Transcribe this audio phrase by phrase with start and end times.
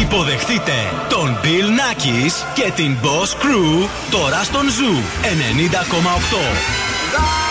[0.00, 0.72] Υποδεχτείτε
[1.08, 5.26] τον Bill Nackis και την Boss Crew τώρα στον Zoo
[7.20, 7.43] 90,8.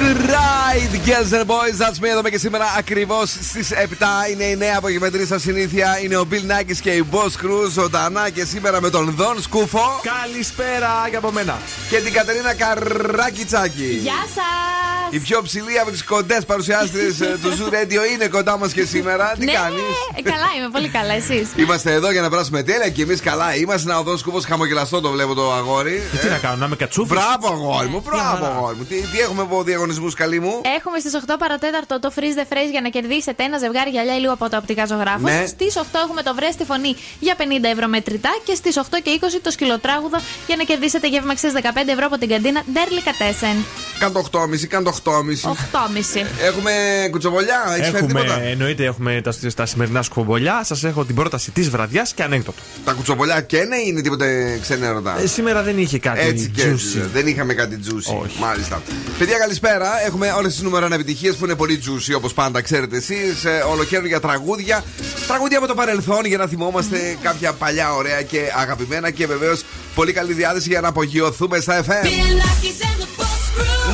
[0.00, 1.78] Right, girls and boys.
[1.78, 4.30] That's me εδώ και σήμερα ακριβώς στις 7.
[4.30, 6.00] Είναι η νέα απογευματινή σας συνήθεια.
[6.02, 10.00] Είναι ο Bill Nackis και η Boss Crew ζωντανά και σήμερα με τον Δον Σκούφο.
[10.22, 11.58] Καλησπέρα και από μένα.
[11.90, 13.98] Και την Κατερίνα Καράκιτσάκη.
[14.02, 14.86] Γεια σας!
[15.10, 19.32] Η πιο ψηλή από τις κοντές παρουσιάστριες του Zoo Radio είναι κοντά μας και σήμερα.
[19.38, 19.80] Τι ναι, κάνεις;
[20.14, 23.56] Ε, καλά, είμαι πολύ καλά, εσείς; Είμαστε εδώ για να περάσουμε τέλεια και εμείς καλά
[23.56, 23.88] είμαστε.
[23.88, 26.02] Να ο Δον Σκούφος χαμογελαστό το βλέπω το αγόρι.
[26.12, 27.12] Και τι να κάνω, να είμαι κατσούφι.
[27.12, 28.84] Μπράβο, αγόρι μου, μπράβο, αγόρι μου.
[28.84, 30.54] Τι, τι έχουμε από διαγωνισμού, καλή μου.
[30.78, 34.32] Έχουμε στις 8 παρατέταρτο το freeze the phrase για να κερδίσετε ένα ζευγάρι γυαλιά λίγο
[34.32, 35.28] από το οπτικά ζωγράφο.
[35.28, 35.44] Ναι.
[35.46, 37.42] Στις 8 έχουμε το βρε στη φωνή για 50
[37.74, 38.32] ευρώ μετρητά.
[38.44, 42.18] Και στις 8 και 20 το σκυλοτράγουδο για να κερδίσετε γεύμα αξία 15 ευρώ από
[42.18, 43.56] την καντίνα Ντέρλι Κατέσεν.
[43.98, 45.12] Κάν το 8,5, κάν το 8,5.
[45.50, 46.26] 8,5.
[46.42, 46.72] Έχουμε
[47.10, 50.64] κουτσοβολιά, έχεις φέρει Έχουμε, τίποτα; εννοείται, έχουμε τα, τα σημερινά σκουμπολιά.
[50.64, 52.58] Σας έχω την πρόταση της βραδιάς και ανέκδοτο.
[52.84, 55.20] Τα κουτσοβολιά και ναι, είναι τίποτε ξένα ερωτά.
[55.20, 56.86] Ε, σήμερα δεν είχε κάτι Έτσι και έτσι.
[56.98, 57.08] juicy.
[57.12, 58.20] Δεν είχαμε κάτι juicy.
[58.22, 58.38] Όχι.
[58.40, 58.82] Μάλιστα.
[59.18, 59.75] Παιδιά, καλησπέρα.
[60.06, 63.44] Έχουμε όλες τις νούμερο επιτυχίε που είναι πολύ juicy όπως πάντα, ξέρετε εσείς.
[63.70, 64.84] Ολοκαίρι για τραγούδια.
[65.26, 70.12] Τραγούδια από το παρελθόν για να θυμόμαστε κάποια παλιά ωραία και αγαπημένα και βεβαίως πολύ
[70.12, 72.04] καλή διάθεση για να απογειωθούμε στα FM.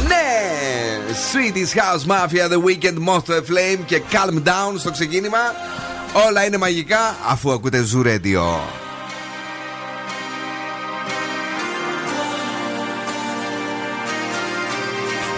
[0.08, 0.22] Ναι!
[1.32, 5.38] Sweetest House Mafia, The Weekend, Monster Flame και Calm Down στο ξεκίνημα.
[6.28, 8.81] Όλα είναι μαγικά αφού ακούτε Zoo Radio.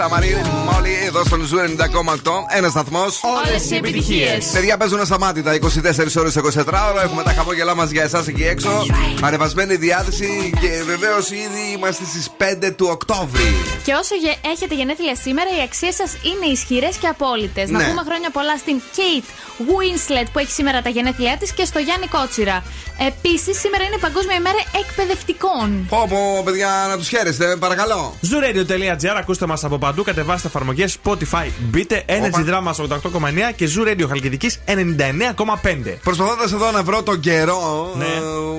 [0.00, 0.36] το remix Αμαρίν
[0.72, 2.46] Μόλι εδώ στον Zoo 90,8.
[2.48, 3.20] Ένας σταθμός.
[3.46, 4.46] Όλες οι επιτυχίες.
[4.52, 7.02] Παιδιά παίζουν ασταμάτητα 24 ώρες 24 ώρα.
[7.02, 8.86] Έχουμε τα χαμόγελά μας για εσάς εκεί έξω.
[9.22, 13.54] Ανεβασμένη διάθεση και βεβαίως ήδη είμαστε στις 5 του Οκτώβρη.
[13.84, 17.70] Και όσο γε- έχετε γενέθλια σήμερα, οι αξίες σας είναι ισχυρές και απόλυτες.
[17.70, 17.84] Να Ναι.
[17.88, 19.28] πούμε χρόνια πολλά στην Kate
[19.68, 22.62] Winslet που έχει σήμερα τα γενέθλιά της και στο Γιάννη Κότσιρα.
[23.06, 25.86] Επίσης, σήμερα είναι Παγκόσμια ημέρα εκπαιδευτικών.
[25.88, 28.14] Πω πω, παιδιά, να τους χαίρεστε, παρακαλώ.
[28.22, 31.46] Zooradio.gr, ακούστε μας από παντού, κατεβάστε εφαρμογές Spotify.
[31.60, 35.98] Μπείτε Energy Drama 88,9 και Zoo Radio Χαλκιδικής 99,5.
[36.02, 38.04] Προσπαθώντας εδώ να βρω τον καιρό Ναι.
[38.04, 38.08] ε,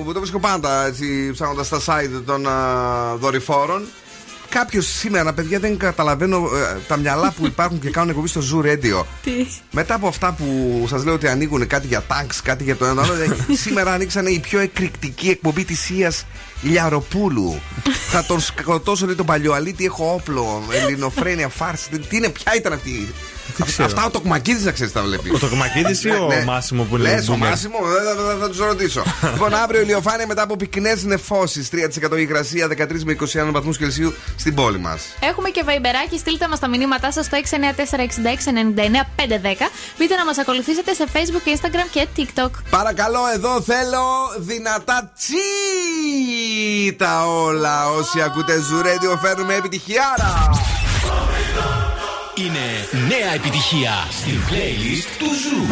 [0.04, 3.86] που το βρίσκω πάντα έτσι ψάχνοντας τα site των α, δορυφόρων.
[4.54, 8.66] Κάποιος σήμερα, παιδιά, δεν καταλαβαίνω ε, τα μυαλά που υπάρχουν και κάνουν εκπομπή στο Zoo
[8.66, 9.04] Radio.
[9.22, 12.84] Τι; Μετά από αυτά που σας λέω ότι ανοίγουν κάτι για τάγκ, κάτι για το
[12.84, 16.26] ένα άλλο, ε, σήμερα ανοίξανε η πιο εκρηκτική εκπομπή της Ίας
[16.62, 17.60] Λιαροπούλου.
[18.10, 21.88] Θα τον σκοτώσω, λέει τον παλιοαλίτη, έχω όπλο, ελληνοφρένια, φάρση.
[21.90, 23.14] Τι- Τι είναι, ποια ήταν αυτή.
[23.56, 23.84] Δεν ξέρω.
[23.84, 25.32] Αυτά ο Τοκμακίδης να ξέρεις τα βλέπεις.
[25.32, 26.44] Ο Τοκμακίδης ή ο Ναι.
[26.44, 27.14] Μάσιμο που λέει.
[27.14, 27.38] Λες, ο boomer?
[27.38, 29.02] Μάσιμο, δεν θα, θα, θα τους ρωτήσω.
[29.32, 31.68] λοιπόν, αύριο ηλιοφάνεια μετά από πυκνές νεφώσεις.
[32.12, 35.02] 3% υγρασία, 13 με 21 βαθμούς Κελσίου στην πόλη μας.
[35.20, 39.70] Έχουμε και βαϊμπεράκι, στείλτε μας τα μηνύματά σας στο 694-6699-510.
[39.98, 42.50] Μπείτε να μας ακολουθήσετε σε Facebook, Instagram και TikTok.
[42.70, 44.04] Παρακαλώ, εδώ θέλω
[44.38, 47.90] δυνατά τσίτα όλα.
[47.90, 50.50] Όσοι ακούτε Zoo Radio, φέρνουμε επιτυχιάρα.
[52.35, 55.65] Είναι νέα επιτυχία στην playlist του Ζου.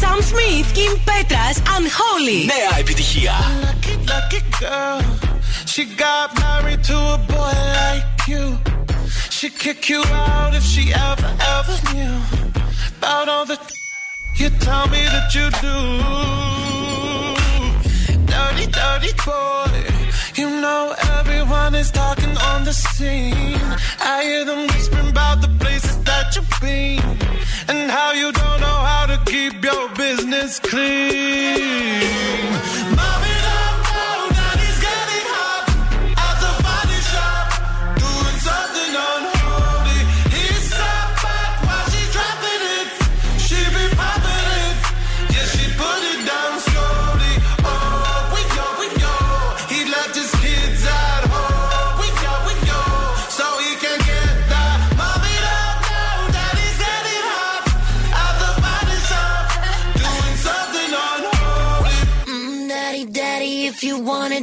[0.00, 2.40] Sam Smith, Kim Petras, Unholy.
[2.54, 3.34] Νέα επιτυχία.
[3.64, 5.00] Lucky, lucky girl.
[5.72, 8.44] She got married to a boy like you.
[9.36, 12.16] She'd kick you out if she ever, ever knew
[12.98, 13.56] about all the
[14.40, 15.76] you tell me that you do.
[18.55, 19.83] Dirty, dirty boy.
[20.35, 23.59] You know everyone is talking on the scene.
[23.99, 26.99] I hear them whispering about the places that you've been
[27.67, 31.99] and how you don't know how to keep your business clean.
[32.95, 33.35] Mommy,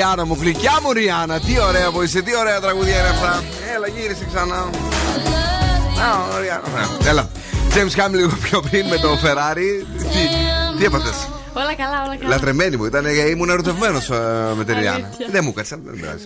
[0.00, 3.42] Ριάννα μου, γλυκιά μου Ριάννα, τι ωραία που είσαι, τι ωραία τραγουδία είναι αυτά.
[3.74, 4.54] Έλα, γύρισε ξανά.
[4.56, 6.68] Α, Ριάννα.
[7.02, 7.28] Ναι, Έλα.
[7.74, 9.86] James Ham λίγο πιο πριν με το Ferrari.
[9.98, 10.18] Τι,
[10.78, 11.08] τι έπατε.
[11.54, 12.28] Όλα καλά, όλα καλά.
[12.28, 14.08] Λατρεμένη μου ήταν, ε, ήμουν ερωτευμένος
[14.56, 15.06] με την Ριάννα.
[15.06, 15.26] Αλήθεια.
[15.30, 16.24] Δεν μου κάτσε, δεν πειράζει.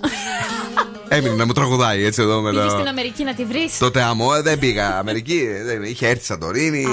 [1.08, 2.70] Έμεινε να μου τραγουδάει έτσι εδώ με Πήγες το.
[2.70, 5.48] στην Αμερική να τη βρεις; Το τεαμό, ε, δεν πήγα Αμερική.
[5.58, 6.87] ε, δεν- είχε έρθει Σαντορίνη.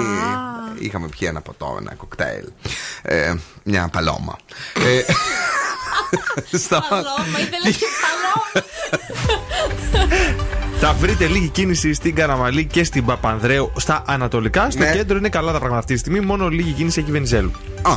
[0.80, 2.44] Είχαμε πιει ένα ποτό, ένα κοκτέιλ.
[3.02, 4.36] Ε, μια παλώμα.
[6.52, 8.68] Ε, στα- Παλώμα, ήθελες και παλώμα.
[10.80, 14.70] Θα βρείτε λίγη κίνηση στην Καραμαλή και στην Παπανδρέου στα Ανατολικά.
[14.72, 14.92] Στο Ναι.
[14.92, 16.20] κέντρο είναι καλά τα πράγματα αυτή τη στιγμή.
[16.20, 17.52] Μόνο λίγη κίνηση έχει Βενιζέλου.
[17.82, 17.92] Α,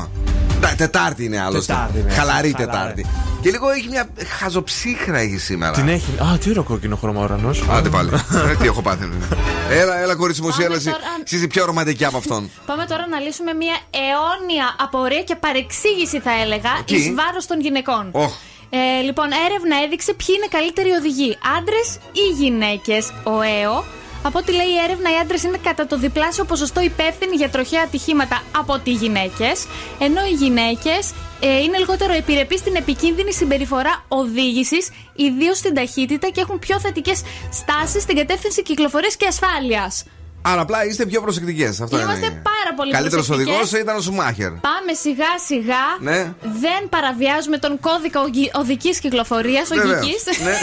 [0.61, 1.73] τα- Τετάρτη είναι άλλωστε.
[1.73, 2.11] Τετάρτη, ναι.
[2.13, 2.53] Χαλαρή Χαλαρή.
[2.53, 3.07] Τετάρτη.
[3.45, 5.73] Και λίγο έχει μια χαζοψύχρα έχει σήμερα.
[5.73, 6.11] Την έχει.
[6.33, 7.65] Α, τι ωραίο κόκκινο χρώμα ουρανός.
[7.71, 8.11] Άντε πάλι.
[8.51, 9.09] Ε, Τι έχω πάθει.
[9.81, 10.91] Έλα, έλα, κορίτσι μου, εσύ, Πάμε έλα, εσύ.
[10.91, 11.05] τώρα.
[11.25, 12.51] Εσύ είσαι πιο ρομαντική από αυτόν.
[12.67, 17.61] Πάμε τώρα να λύσουμε μια αιώνια απορία και παρεξήγηση, θα έλεγα, Τι; εις βάρος των
[17.61, 18.09] γυναικών.
[18.13, 18.33] Οχ.
[18.71, 23.13] Ε, λοιπόν, έρευνα έδειξε ποιοι είναι καλύτεροι οδηγοί, άντρες ή γυναίκες.
[23.25, 23.85] Ο ΕΟ.
[24.27, 27.83] Από ό,τι λέει η έρευνα, οι άντρες είναι κατά το διπλάσιο ποσοστό υπεύθυνοι για τροχαία
[27.85, 29.67] ατυχήματα από ότι οι γυναίκες.
[29.99, 36.41] Ενώ οι γυναίκες ε, είναι λιγότερο επιρρεπεί στην επικίνδυνη συμπεριφορά οδήγησης, ιδίως στην ταχύτητα και
[36.41, 40.05] έχουν πιο θετικές στάσεις στην κατεύθυνση κυκλοφορίας και ασφάλειας.
[40.47, 41.81] Άρα απλά είστε πιο προσεκτικές.
[41.81, 42.43] Αυτό Είμαστε είναι.
[42.43, 43.61] πάρα πολύ Καλύτερος προσεκτικές.
[43.61, 44.51] οδηγός ήταν ο Σουμάχερ.
[44.51, 45.85] Πάμε σιγά σιγά.
[46.01, 46.35] Ναι.
[46.43, 48.21] Δεν παραβιάζουμε τον κώδικα
[48.53, 49.91] οδικής κυκλοφορίας, Βεβαίως.
[49.99, 50.23] οδικής.
[50.45, 50.51] Ναι.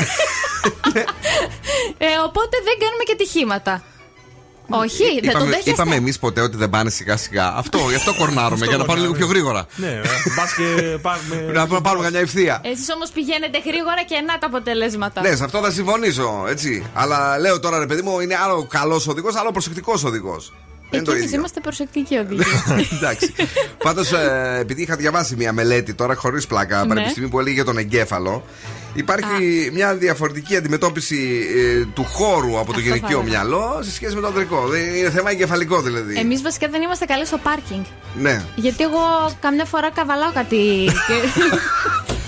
[2.07, 3.83] ε, οπότε δεν κάνουμε και τυχήματα.
[4.71, 5.69] Όχι, δεν το Είπαμε, δέχεστε.
[5.69, 7.53] είπαμε εμείς ποτέ ότι δεν πάνε σιγά σιγά.
[7.55, 9.65] Αυτό, γι' αυτό κορνάρουμε, για να πάνε λίγο πιο γρήγορα.
[9.75, 10.01] Ναι,
[10.35, 10.63] μπας και
[11.07, 11.51] πάρουμε.
[11.53, 12.61] Να πάρουμε καμιά ευθεία.
[12.63, 15.21] Εσείς όμως πηγαίνετε γρήγορα και να τα αποτελέσματα.
[15.21, 16.85] Ναι, σε αυτό θα συμφωνήσω, έτσι.
[16.93, 20.53] Αλλά λέω τώρα, ρε παιδί μου, είναι άλλο καλός οδηγός, άλλο προσεκτικός οδηγός.
[20.91, 21.37] Δεν είναι το Εμείς ίδιο.
[21.39, 22.41] είμαστε προσεκτικοί οδηγοί.
[22.97, 23.33] Εντάξει.
[23.83, 24.11] Πάντως,
[24.59, 26.87] επειδή είχα διαβάσει μια μελέτη τώρα χωρίς πλάκα, Ναι.
[26.87, 28.43] πανεπιστημίου που έλεγε για τον εγκέφαλο,
[28.93, 31.45] υπάρχει μια διαφορετική αντιμετώπιση
[31.79, 33.23] ε, του χώρου από το Αυτό γυναικείο θα έλεγα.
[33.29, 34.67] μυαλό σε σχέση με το ανδρικό.
[34.67, 36.17] Δεν- Είναι θέμα εγκεφαλικό δηλαδή.
[36.19, 37.83] Εμείς βασικά δεν είμαστε καλοί στο πάρκινγκ.
[38.19, 38.41] Ναι.
[38.55, 38.99] Γιατί εγώ
[39.41, 40.57] καμιά φορά καβαλάω κάτι.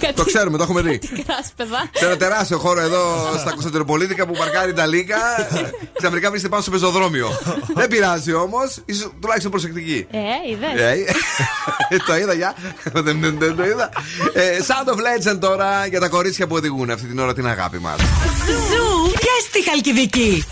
[0.03, 0.99] κάτι Το ξέρουμε, το έχουμε δει.
[1.27, 1.89] κράσπεδα.
[1.93, 5.17] Σε ένα τεράστιο χώρο εδώ στα Κωνσταντινοπολίτικα που παρκάρει τα Λίκα,
[5.97, 7.29] ξαφνικά βρίσκεται πάνω στο πεζοδρόμιο.
[7.75, 10.07] Δεν πειράζει όμως, είσαι τουλάχιστον προσεκτική.
[10.11, 10.17] Ε,
[10.51, 10.81] είδες.
[11.89, 12.53] Ε, το είδα, για.
[12.83, 13.89] Δεν δεν- δεν το είδα.
[14.33, 17.79] Ε, Sound of Legend τώρα για τα κορίτσια που οδηγούν αυτή την ώρα την αγάπη
[17.79, 17.95] μας.
[18.47, 20.43] Ζου και στη Χαλκιδική.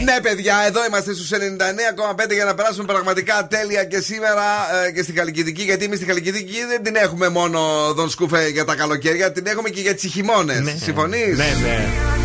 [0.00, 0.04] 99,5.
[0.04, 4.44] Ναι, παιδιά, εδώ είμαστε στους 99,5 για να περάσουμε πραγματικά τέλεια και σήμερα
[4.86, 5.62] ε, και στη Χαλκιδική.
[5.62, 7.60] Γιατί εμείς στη Χαλκιδική δεν την έχουμε μόνο
[7.94, 10.74] Δον Σκούφε για τα καλοκαίρια, την έχουμε και για τις χειμώνες.
[10.82, 12.15] Συμφωνείς; Ναι, ναι.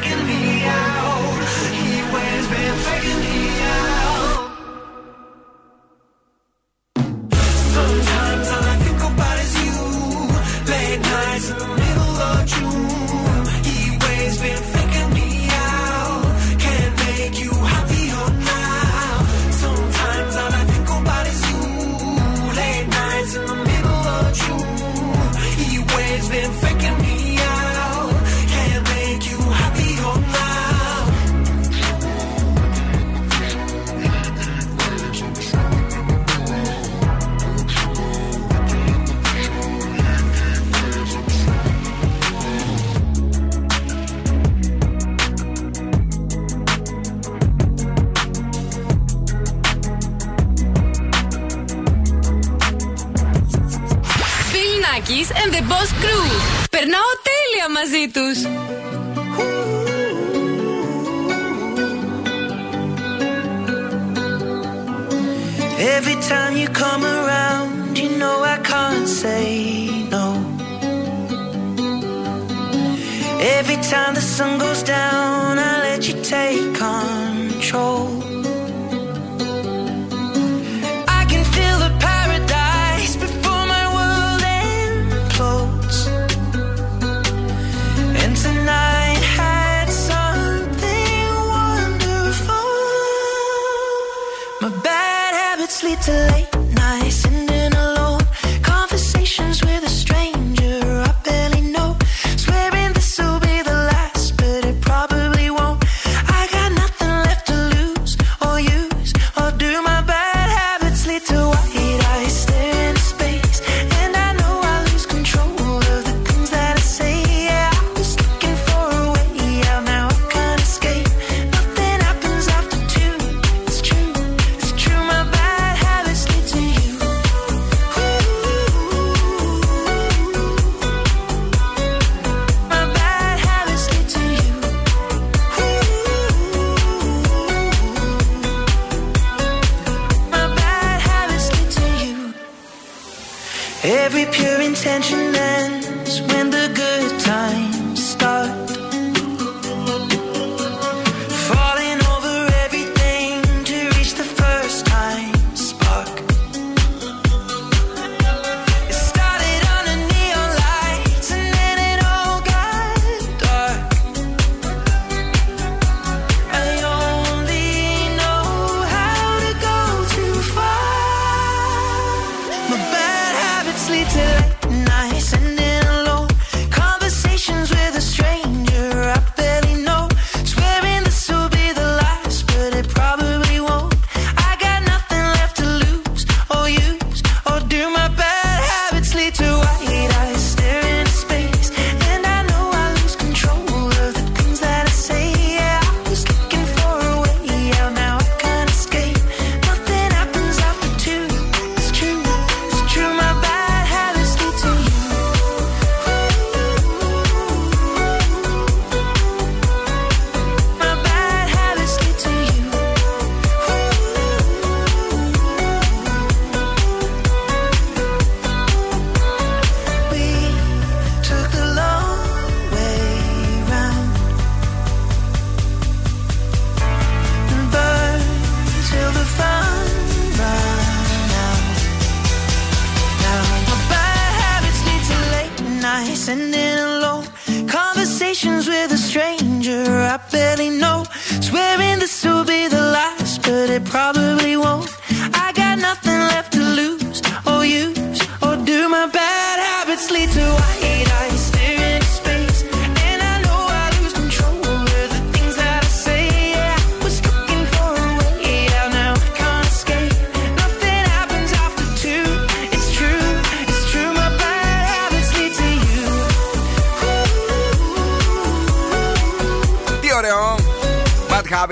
[0.00, 0.55] taking me.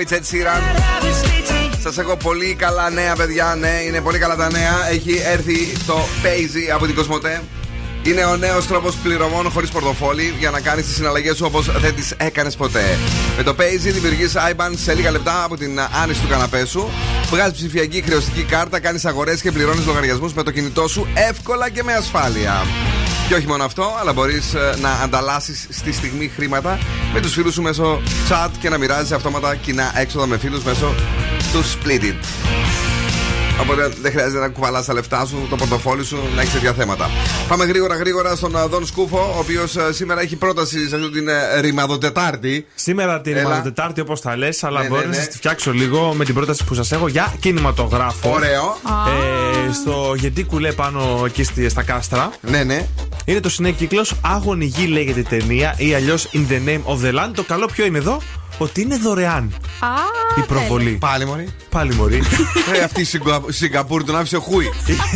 [0.05, 0.61] Bad Habits, Ed Sheeran.
[1.83, 3.55] Σας έχω πολύ καλά νέα, παιδιά.
[3.59, 4.89] Ναι, είναι πολύ καλά τα νέα.
[4.89, 7.43] Έχει έρθει το Paisy από την Κοσμοτέ.
[8.03, 11.95] Είναι ο νέος τρόπος πληρωμών χωρίς πορτοφόλι για να κάνεις τις συναλλαγές σου όπως δεν
[11.95, 12.97] τις έκανες ποτέ.
[13.37, 16.89] Με το Paisy δημιουργείς IBAN σε λίγα λεπτά από την άνοιση του καναπέ σου.
[17.29, 21.83] Βγάζεις ψηφιακή χρεωστική κάρτα, κάνεις αγορές και πληρώνεις λογαριασμούς με το κινητό σου εύκολα και
[21.83, 22.63] με ασφάλεια.
[23.27, 26.77] Και όχι μόνο αυτό, αλλά μπορείς να ανταλλάσσεις στη στιγμή χρήματα
[27.15, 30.93] με τους φίλους σου μέσω chat και να μοιράζεις αυτόματα κοινά έξοδα με φίλους μέσω
[31.53, 32.15] του Split It.
[33.61, 37.09] Οπότε δεν χρειάζεται να κουβαλάς τα λεφτά σου, το πορτοφόλι σου, να έχεις τέτοια θέματα.
[37.47, 41.27] Πάμε γρήγορα γρήγορα στον ε, Δον Σκούφο, ο οποίος σήμερα έχει πρόταση σε αυτή την
[41.27, 42.65] ε, ρημαδοτετάρτη.
[42.75, 43.61] Σήμερα την Έλα.
[43.61, 45.21] Τετάρτη, όπως τα λες, αλλά Ναι, μπορείς ναι, να ναι.
[45.23, 48.31] σας τη φτιάξω λίγο με την πρόταση που σας έχω για κινηματογράφο.
[48.31, 48.77] Ωραίο.
[49.67, 52.31] Ε, στο Γιατί κουλέ πάνω εκεί στη- στα κάστρα.
[52.41, 52.87] Ναι, ναι.
[53.25, 57.19] Είναι το συνέκυκλος Άγωνη Γη λέγεται η ταινία ή αλλιώς In the Name of the
[57.19, 57.31] Land.
[57.35, 58.21] Το καλό ποιο είναι εδώ,
[58.57, 59.87] ότι είναι δωρεάν Α,
[60.37, 60.97] η προβολή.
[60.99, 61.47] Πάλι μωρή.
[61.69, 62.21] Πάλι μωρή.
[62.75, 64.69] Ε, αυτή η Σιγκα- Σιγκαπούρη τον άφησε χούι.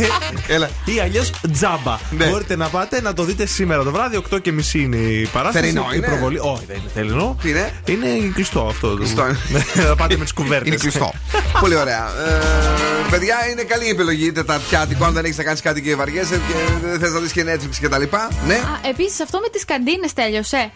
[0.46, 0.70] Έλα.
[0.84, 1.98] Ή αλλιώς τζάμπα.
[2.10, 2.24] Ναι.
[2.24, 4.22] Μπορείτε να πάτε να το δείτε σήμερα το βράδυ.
[4.34, 5.64] 8 και μισή είναι η παράσταση.
[5.64, 6.38] Θερινό η είναι; προβολή.
[6.38, 7.36] Όχι, δεν είναι θερινό.
[7.42, 8.94] Τι είναι; Είναι κλειστό αυτό.
[8.96, 9.22] Κλειστό.
[9.88, 10.66] να πάτε με τις κουβέρτε.
[10.68, 11.12] Είναι κλειστό.
[11.60, 12.06] Πολύ ωραία.
[12.28, 15.04] Ε, παιδιά, είναι καλή επιλογή τεταρτιάτικο.
[15.04, 17.76] Αν δεν έχεις να κάνεις κάτι και βαριέσαι και δεν θες να δεις και Netflix
[17.80, 18.28] και τα λοιπά.
[18.46, 18.60] Ναι.
[18.90, 20.70] Επίσης αυτό με τις καντίνες τέλειωσε.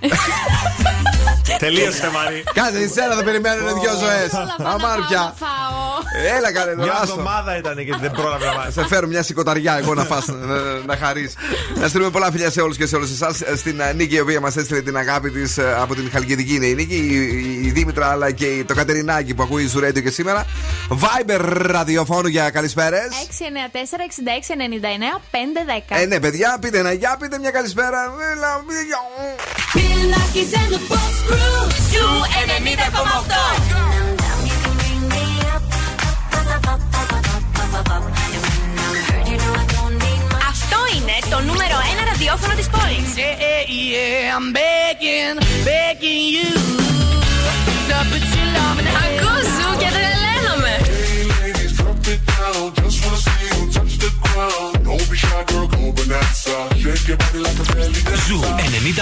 [1.58, 2.42] Τελείωσε, Μαρή.
[2.54, 4.30] Κάτσε, εσένα θα περιμένουν δυο ζωές.
[4.58, 5.34] Αμάρια.
[6.36, 6.92] Έλα καλέ Μια τώρα.
[7.00, 7.10] άστο.
[7.10, 8.70] εβδομάδα ήταν και δεν πρόλαβε να πάει.
[8.70, 11.34] Σε φέρω μια σηκωταριά εγώ να φας, να, να χαρείς.
[11.74, 13.40] Να στείλουμε πολλά φιλιά σε όλους και σε όλες εσάς.
[13.56, 16.74] Στην ε, Νίκη, η οποία μας έστειλε την αγάπη της από την Χαλκιδική είναι η
[16.74, 20.44] Νίκη, η, η Δήμητρα αλλά και η- το Κατερινάκι που ακούει η Ζουρέντιο και σήμερα.
[20.88, 23.08] Viber ραδιοφώνου για καλησπέρες.
[25.90, 26.00] 694-6699-510.
[26.00, 27.98] Ε, ναι, παιδιά, πείτε ένα γεια, πείτε μια καλησπέρα.
[28.32, 28.98] Έλα, γεια.
[40.48, 43.08] Αυτό είναι το νούμερο 1 ραδιόφωνο της πόλης.
[43.16, 46.53] Yeah, yeah, I'm begging, begging you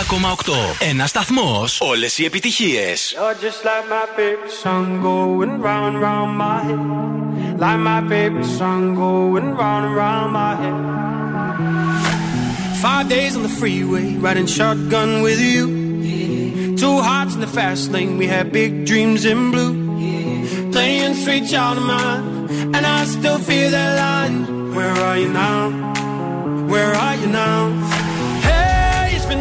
[0.02, 0.54] 90,8.
[0.80, 1.66] Ένα σταθμό.
[1.80, 2.94] Όλε οι επιτυχίε.
[3.14, 6.82] You're just like my favorite song going round and round my head.
[7.64, 10.78] Like my favorite song going round and round my head.
[12.86, 15.64] Five days on the freeway, riding shotgun with you.
[16.84, 19.74] Two hearts in the fast lane, we had big dreams in blue.
[20.76, 22.26] Playing sweet child of mine,
[22.76, 24.38] and I still feel that line.
[24.78, 25.60] Where are you now?
[26.72, 27.91] Where are you now?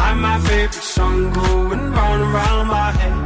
[0.00, 3.16] Like my favorite song going round and round my head.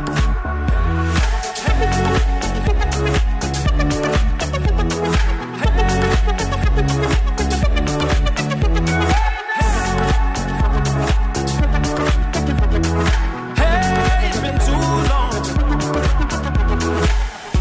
[13.56, 15.44] Hey, it's been too long.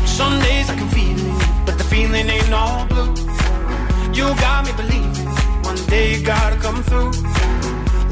[0.08, 3.14] Some days I can feel it, but the feeling ain't all blue.
[4.12, 5.30] You got me believing
[5.64, 7.12] one day you gotta come through.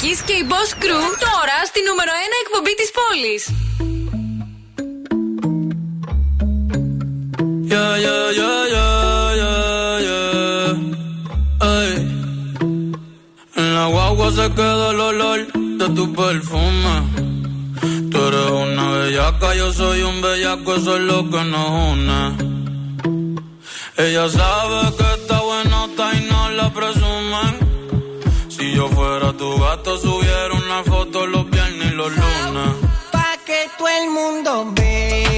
[0.00, 3.42] Nackis και η Boss Crew τώρα στη νούμερο 1 εκπομπή της πόλης.
[7.72, 10.70] Yeah, yeah, yeah, yeah, yeah, yeah.
[11.74, 11.92] Ey.
[13.60, 15.38] En la guagua se queda el olor
[15.80, 16.94] de tu perfume.
[18.10, 22.22] Tú eres una bellaca, yo soy un bellaco, eso es lo que nos une.
[24.04, 27.59] Ella sabe que está buenota y no la presumen.
[28.71, 32.75] Si yo fuera tu gato, subiera una foto los viernes y los lunes.
[33.11, 35.30] Pa' que todo el mundo vea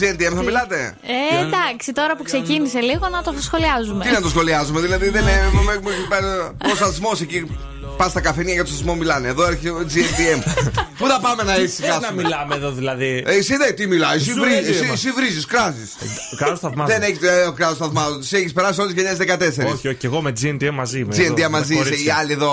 [0.00, 4.04] GNTM θα μιλάτε; Ε, εντάξει, τώρα που ξεκίνησε λίγο να το σχολιάζουμε.
[4.04, 5.50] Τι να το σχολιάζουμε, δηλαδή δεν είναι.
[6.72, 7.46] Ο σασμός εκεί.
[7.96, 9.28] Πας στα καφενεία για το σασμό μιλάνε.
[9.28, 10.42] Εδώ έρχεται ο GNTM.
[10.98, 12.22] Πού θα πάμε να Θες να ησυχάσουμε.
[12.22, 14.92] μιλάμε εδώ δηλαδή; Ε, Εσύ δεν τι μιλάει, εσύ Σου βρίζεις, λέει, εσύ, μας.
[15.04, 15.92] εσύ βρίζεις, κράζεις.
[16.36, 16.92] Κράτο θαυμάζω.
[16.92, 18.18] Δεν έχεις ε, ο κράτο θαυμάζω.
[18.18, 19.16] Τους έχεις περάσει όλε τι γενιές
[19.66, 19.72] 14.
[19.72, 21.14] Όχι, όχι, και εγώ με GNTM μαζί είμαι.
[21.16, 21.82] GNT εδώ, μαζί με είσαι.
[21.88, 22.12] κορίτσια.
[22.14, 22.52] Η άλλη εδώ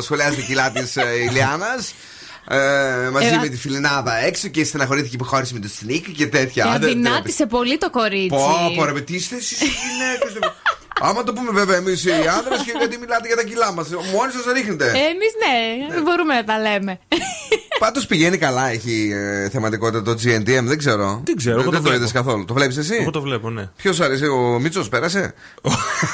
[0.00, 0.94] σχολιάζει τη κιλά της
[1.28, 1.94] Ηλιάνας.
[2.48, 6.26] Ε, μαζί Ε, με τη φιλενάδα έξω και στεναχωρήθηκε που χώρισε με το Σνίκ και
[6.26, 6.64] τέτοια.
[6.64, 8.28] Και Δεν- δεν- αδυνάτησε πολύ το κορίτσι.
[8.28, 10.46] Πω, πω, ρε, με τι είστε εσείς οι γυναίκε.
[11.00, 13.88] Άμα το πούμε βέβαια εμείς οι άντρε και γιατί μιλάτε για τα κιλά μας.
[13.88, 14.84] Μόνοι σας ρίχνετε.
[14.88, 16.98] Εμείς ναι, δεν μπορούμε να τα λέμε.
[17.84, 21.22] Πάντως πηγαίνει καλά, έχει ε, θεματικότητα το GNTM, δεν ξέρω.
[21.24, 21.96] Δεν ξέρω, εγώ δεν το το βλέπω.
[21.96, 22.44] είδες καθόλου.
[22.44, 23.68] Το βλέπεις εσύ; Εγώ το βλέπω, ναι.
[23.76, 25.34] Ποιος αρέσει, ο Μίτσος πέρασε;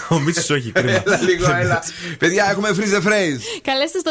[0.09, 1.03] Ο Μίτσος όχι, κρίμα.
[1.07, 1.83] Έλα λίγο, έλα.
[2.19, 3.41] Παιδιά, έχουμε freeze the phrase.
[3.63, 4.11] Καλέστε στο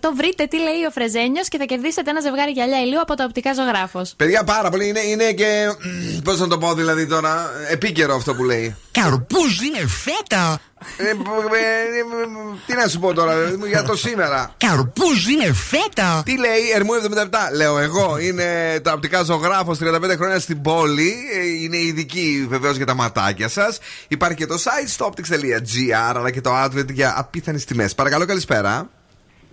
[0.00, 0.08] 2310-232-908.
[0.16, 3.54] Βρείτε τι λέει ο Φρεζένιος και θα κερδίσετε ένα ζευγάρι γυαλιά ηλίου από το οπτικά
[3.54, 4.14] ζωγράφος.
[4.16, 4.88] Παιδιά, πάρα πολύ.
[4.88, 5.72] Είναι, είναι και.
[6.24, 7.50] Πώς να το πω δηλαδή τώρα.
[7.70, 8.76] Επίκαιρο αυτό που λέει.
[8.90, 10.60] Καρπούζ είναι φέτα.
[10.96, 11.14] Ε, ε, ε, ε,
[12.66, 14.54] τι να σου πω τώρα, παιδί μου, για το σήμερα.
[14.56, 16.22] Καρπούζ είναι φέτα.
[16.24, 17.28] Τι λέει, Ερμού 77.
[17.54, 21.14] Λέω εγώ, είναι τα οπτικά ζωγράφος 35 χρόνια στην πόλη.
[21.34, 23.78] Ε, Είναι ειδική βεβαίως για τα ματάκια σας.
[24.08, 27.94] Υπάρχει και το site stoptix.gr αλλά και το advent για απίθανες τιμές.
[27.94, 28.90] Παρακαλώ, καλησπέρα.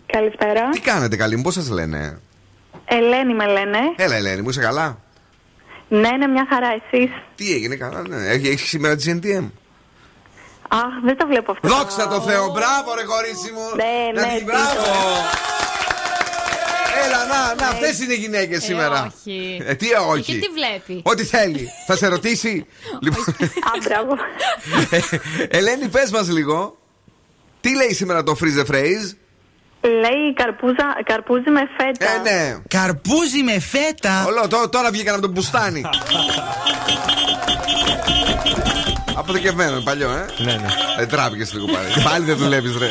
[0.05, 0.69] Καλησπέρα.
[0.69, 2.19] Τι κάνετε, καλή μου, πώς σας λένε;
[2.86, 3.78] Ελένη με λένε.
[3.95, 4.97] Έλα, Ελένη, μου είσαι καλά;
[5.88, 7.09] Ναι, είναι μια χαρά εσείς.
[7.36, 8.15] Τι έγινε, καλά, ναι.
[8.28, 9.49] Έχεις, έχει σήμερα GNTM.
[10.82, 11.67] Αχ, δεν το βλέπω αυτό.
[11.67, 13.65] Δόξα τω Θεώ, μπράβο ρε κορίτσι μου.
[13.76, 14.82] Ναι, Να ναι, τη- τι μπράβο.
[17.05, 17.61] Έλα, να, Ναι.
[17.61, 19.13] να, αυτές είναι οι γυναίκες σήμερα.
[19.17, 19.61] όχι.
[19.65, 20.21] Ε, τι όχι.
[20.34, 21.69] Και τι βλέπει; Ό,τι θέλει.
[21.88, 22.65] Θα σε ρωτήσει.
[23.03, 24.15] λοιπόν, Α, μπράβο.
[24.89, 24.99] ε,
[25.57, 26.78] Ελένη, πες μας λίγο.
[27.61, 29.15] Τι λέει σήμερα το freeze the phrase;
[29.82, 32.11] Λέει καρπούζα, καρπούζι με φέτα.
[32.11, 32.57] Ε, ναι.
[32.67, 35.82] Καρπούζι με φέτα; Όλο, τώ- τώρα βγήκαν από τον μπουστάνι.
[39.30, 40.26] Αποθηκευμένο, παλιό, ε.
[40.43, 40.67] Ναι, ναι.
[40.99, 41.88] Ε, τράπηκε λίγο πάλι.
[42.03, 42.88] πάλι δεν δουλεύεις, ρε.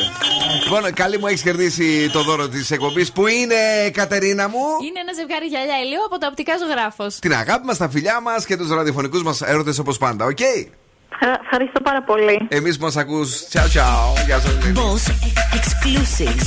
[0.63, 3.55] Λοιπόν, καλή μου έχεις κερδίσει το δώρο της εκπομπής που είναι,
[3.93, 4.57] Κατερίνα μου;
[4.87, 7.19] Είναι ένα ζευγάρι γυαλιά ηλίου από τα οπτικά ζωγράφος.
[7.19, 11.39] Την αγάπη μας, τα φιλιά μας και τους ραδιοφωνικούς μας έρωτες όπως πάντα, οκ; Ευχα-
[11.43, 12.45] Ευχαριστώ πάρα πολύ.
[12.49, 14.13] Εμείς που μας ακούς, τσαου τσαου.
[14.25, 15.03] Γεια σας, Boss
[15.57, 16.41] exclusive.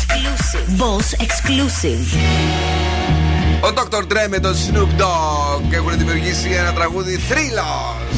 [0.80, 2.06] Boss exclusive.
[3.60, 4.02] Ο Dr.
[4.12, 8.17] Dre με τον Snoop Dogg έχουν δημιουργήσει ένα τραγούδι θρύλος.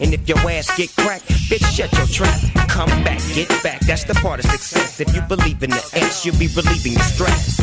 [0.00, 2.40] And if your ass get cracked, bitch, shut your trap.
[2.68, 5.00] Come back, get back, that's the part of success.
[5.00, 7.60] If you believe in the ass, you'll be relieving the stress.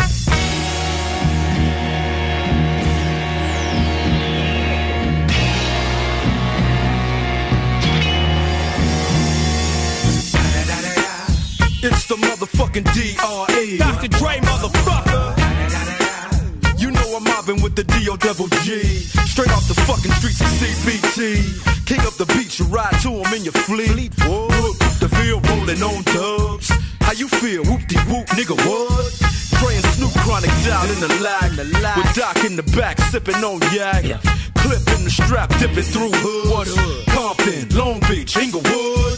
[11.85, 13.77] It's the motherfucking D.R.E.
[13.77, 14.07] Dr.
[14.07, 15.35] Dre, motherfucker.
[16.79, 18.15] You know I'm mobbing with the D.O.
[18.15, 19.02] double G.
[19.33, 21.87] Straight off the fucking streets of CBT.
[21.87, 24.13] King up the beach, you ride to him in your fleet.
[24.29, 26.69] Whoop, the field rolling on dubs.
[27.01, 27.65] How you feel?
[27.65, 29.09] Whoop de whoop, nigga, what?
[29.57, 31.49] Praying Snoop Chronic down in the lag.
[31.97, 34.05] With Doc in the back, sipping on yak.
[34.53, 36.77] Clip in the strap, dipping through hoods.
[37.09, 39.17] Compton, Long Beach, Inglewood.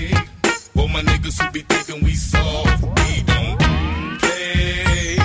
[0.75, 3.57] well, my niggas who be thinking we soft, we don't
[4.19, 5.17] play.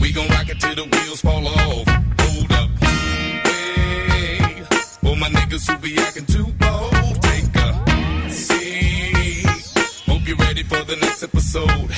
[0.00, 1.86] We gon' rock it till the wheels fall off.
[2.20, 2.70] Hold up.
[2.80, 4.64] Hey,
[5.02, 9.46] well, my niggas who be acting too bold, take a seat.
[10.06, 11.97] Hope you're ready for the next episode.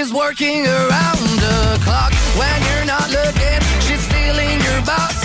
[0.00, 2.12] She's working around the clock.
[2.38, 5.18] When you're not looking, she's stealing your boss.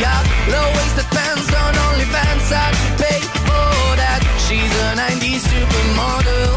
[0.00, 2.48] Yeah, low waisted pants on OnlyFans.
[2.64, 4.20] I'd pay for that.
[4.46, 6.48] She's a 90s supermodel.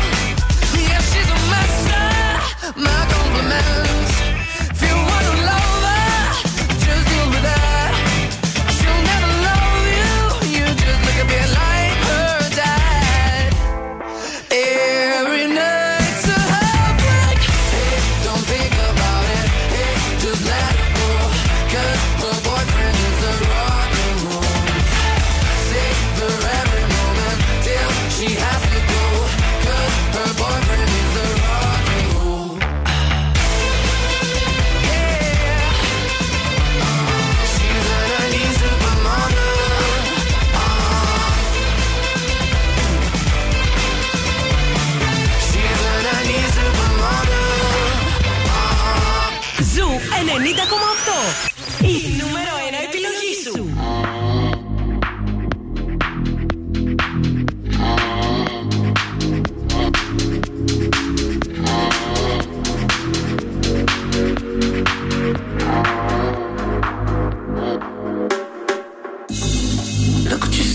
[0.87, 2.79] Yeah, she's a master.
[2.79, 3.88] My compliments.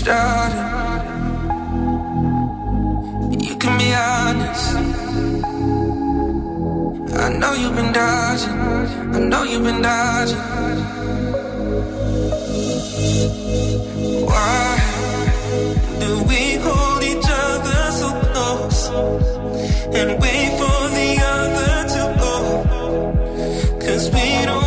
[0.05, 1.03] Started.
[3.47, 4.75] You can be honest.
[7.23, 8.59] I know you've been dodging.
[9.15, 10.45] I know you've been dodging.
[14.29, 14.65] Why
[16.01, 18.81] do we hold each other so close
[19.99, 22.35] and wait for the other to go?
[23.83, 24.64] Cause we don't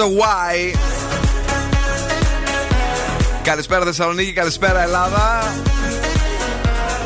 [0.00, 0.76] το Why.
[3.42, 5.52] Καλησπέρα Θεσσαλονίκη, καλησπέρα Ελλάδα.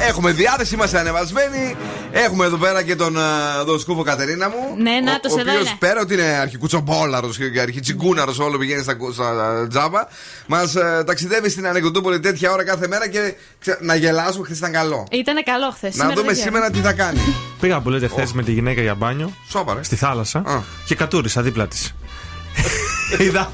[0.09, 1.77] Έχουμε διάθεση, είμαστε ανεβασμένοι.
[2.13, 3.21] Έχουμε εδώ πέρα και τον, ε,
[3.67, 4.83] τον σκούφο Κατερίνα μου.
[4.83, 5.77] Ναι, να ο, το ο εδώ οποίος είναι.
[5.79, 10.01] πέρα ότι είναι αρχικουτσομπόλαρος και αρχιτσιγκούναρο, όλο πηγαίνει στα, στα τζάμπα.
[10.47, 10.73] Μας
[11.07, 14.45] ταξιδεύει στην Ανεκδοτούπολη τέτοια ώρα κάθε μέρα και ξε- να γελάσουμε.
[14.45, 15.07] Χθες ήταν καλό.
[15.11, 15.97] Ήταν καλό χθες.
[15.97, 17.21] να δούμε σήμερα τι θα κάνει.
[17.61, 19.33] Πήγα που λέτε χθες με τη γυναίκα για μπάνιο.
[19.49, 19.83] Σόπα, ρε.
[19.83, 20.65] Στη θάλασσα.
[20.87, 21.95] Και κατούρισα δίπλα της.
[23.19, 23.53] είδα,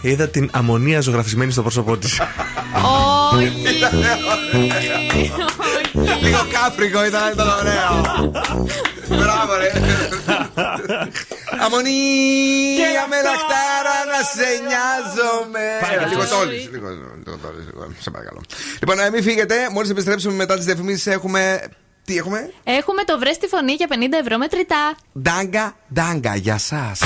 [0.00, 2.20] είδα την αμμονία ζωγραφισμένη στο πρόσωπό της.
[6.22, 8.00] Λίγο κάφρικο ήταν, ήταν ωραίο.
[9.08, 9.70] Μπράβο, ρε.
[11.64, 15.60] Αμμονία με λαχτάρα να σε νοιάζομαι.
[15.80, 16.38] Πάει Έλα, Λίγο αυτός.
[16.38, 16.88] τόλις, λίγο
[17.24, 18.40] λίγο τόλις, λίγο, Σε παρακαλώ.
[18.80, 19.54] Λοιπόν, ε, μην φύγετε.
[19.72, 21.60] Μόλις επιστρέψουμε μετά τις διαφημίσεις, έχουμε.
[22.04, 24.94] Τι έχουμε; Έχουμε το βρες στη φωνή για 50 ευρώ μετρητά.
[25.22, 27.00] Ντάγκα, ντάγκα, για σας.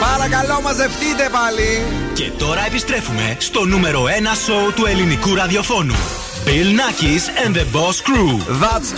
[0.00, 1.82] Παρακαλώ, μαζευτείτε πάλι.
[2.14, 4.06] Και τώρα επιστρέφουμε στο νούμερο 1
[4.44, 6.21] σοου του ελληνικού ραδιοφώνου.
[6.48, 8.30] Bill Nackis and the Boss Crew.
[8.64, 8.88] That's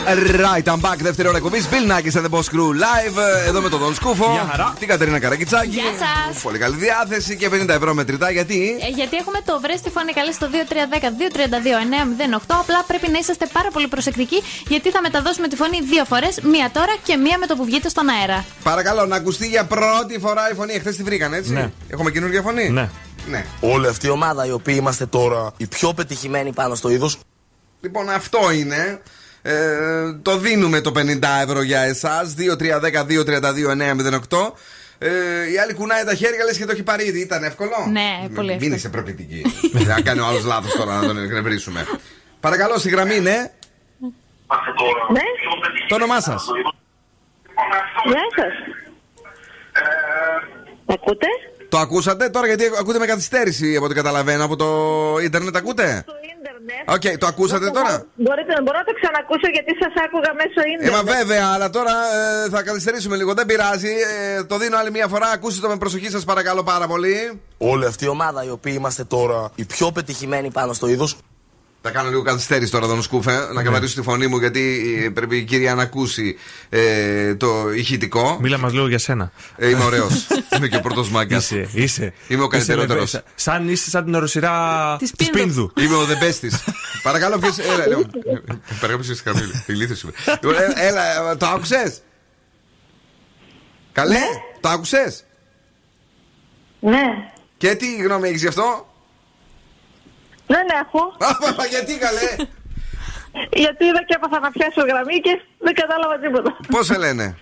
[0.47, 0.97] right, I'm back.
[1.03, 1.68] Δεύτερη ώρα εκπομπής.
[1.72, 3.16] Bill Nackis and the Boss Crew live.
[3.45, 4.30] ε, Εδώ με τον Δον Σκούφο.
[4.32, 4.74] Γεια χαρά.
[4.78, 5.68] Την Κατερίνα Καρακιτσάκη.
[5.68, 6.42] Γεια σας.
[6.42, 8.30] Πολύ καλή διάθεση και 50 ευρώ μετρητά.
[8.30, 12.57] Γιατί; Ε, γιατί έχουμε το βρες στη φωνή καλή στο 2310-232-908.
[12.61, 16.38] Απλά πρέπει να είσαστε πάρα πολύ προσεκτικοί γιατί θα μεταδώσουμε τη φωνή δύο φορές.
[16.42, 18.45] Μία τώρα και μία με το που βγείτε στον αέρα.
[18.62, 20.72] Παρακαλώ να ακουστεί για πρώτη φορά η φωνή.
[20.72, 21.70] Εχθές τη βρήκαν, έτσι; Ναι.
[21.88, 22.88] Έχουμε καινούργια φωνή; Ναι.
[23.28, 23.45] ναι.
[23.61, 27.18] Όλη αυτή η ομάδα, οι οποίοι είμαστε τώρα οι πιο πετυχημένοι πάνω στο είδος.
[27.85, 29.01] Λοιπόν, αυτό είναι.
[29.43, 32.35] Ε, το δίνουμε το 50 ευρώ για εσάς.
[32.39, 34.53] 2-3-10-2-32-908.
[34.99, 35.09] Ε,
[35.53, 37.20] η άλλη κουνάει τα χέρια, λες και το έχει πάρει ήδη.
[37.20, 38.74] Ήταν εύκολο; Ναι, πολύ Μην εύκολο.
[38.74, 39.45] είσαι προκλητική.
[39.72, 41.87] Δεν κάνει ο άλλος λάθος τώρα να τον εκνευρίσουμε.
[42.41, 43.53] Παρακαλώ, στη γραμμή είναι.
[45.12, 45.20] Ναι,
[45.89, 46.45] Το όνομά σας.
[48.05, 48.53] γεια σας.
[50.87, 51.26] Ακούτε;
[51.68, 54.45] Το ακούσατε τώρα γιατί ακούτε με καθυστέρηση από ό,τι καταλαβαίνω.
[54.45, 54.68] Από το
[55.22, 56.05] ίντερνετ ακούτε;
[56.95, 60.99] Οκ, το ακούσατε τώρα; Μπορείτε, μπορώ να το ξανακούσω γιατί σας άκουγα μέσω Ε, μα
[60.99, 61.17] ίντερνετ.
[61.17, 61.95] βέβαια, αλλά τώρα
[62.47, 63.35] ε, θα καθυστερήσουμε λίγο.
[63.35, 63.93] Δεν πειράζει.
[64.39, 65.29] Ε, το δίνω άλλη μια φορά.
[65.29, 67.41] Ακούστε το με προσοχή σας, παρακαλώ πάρα πολύ.
[67.59, 71.17] Όλη αυτή η ομάδα, οι οποίοι είμαστε τώρα οι πιο πετυχημένοι πάνω στο είδος.
[71.87, 73.53] Θα κάνω λίγο καθυστέρηση τώρα, Δον Σκούφε, Ναι.
[73.53, 76.37] να καθαρίσω τη φωνή μου γιατί ε, πρέπει η κυρία να ακούσει
[76.68, 78.39] ε, το ηχητικό.
[78.41, 79.32] Μίλα μας λίγο για σένα.
[79.57, 80.26] Ε, είμαι ωραίος.
[80.57, 81.51] είμαι και ο πρώτος μάγκας.
[81.51, 82.12] Είσαι, είσαι.
[82.28, 83.05] Είμαι ο καλύτερότερος.
[83.05, 85.72] Είσαι, Σαν είσαι σαν την οροσυρά Της της Πίνδου.
[85.76, 86.49] Είμαι ο The Best
[87.03, 87.51] Παρακαλώ, ποιο.
[87.72, 88.01] Έλα, λέω.
[88.66, 89.64] Παρακαλώ, ποιος είσαι χαμηλή.
[89.66, 90.12] Ηλίθιος είμαι.
[90.43, 92.03] Λοιπόν, ε, Έλα, ε, το άκουσες;
[93.93, 94.20] Καλέ,
[94.61, 95.24] το άκουσες;
[96.80, 97.03] Ναι.
[97.57, 98.93] Και τι γνώμη έχεις γι' αυτό;
[100.47, 100.99] Δεν έχω.
[101.62, 102.49] Α, γιατί καλέ.
[103.64, 106.57] γιατί είδα και έπαθα να πιάσω γραμμή και δεν κατάλαβα τίποτα.
[106.70, 107.36] Πώς σε λένε;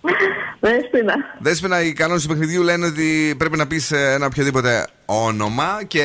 [0.60, 1.14] Δέσποινα.
[1.38, 6.04] Δέσποινα, οι κανόνες του παιχνιδιού λένε ότι πρέπει να πεις ένα οποιοδήποτε όνομα και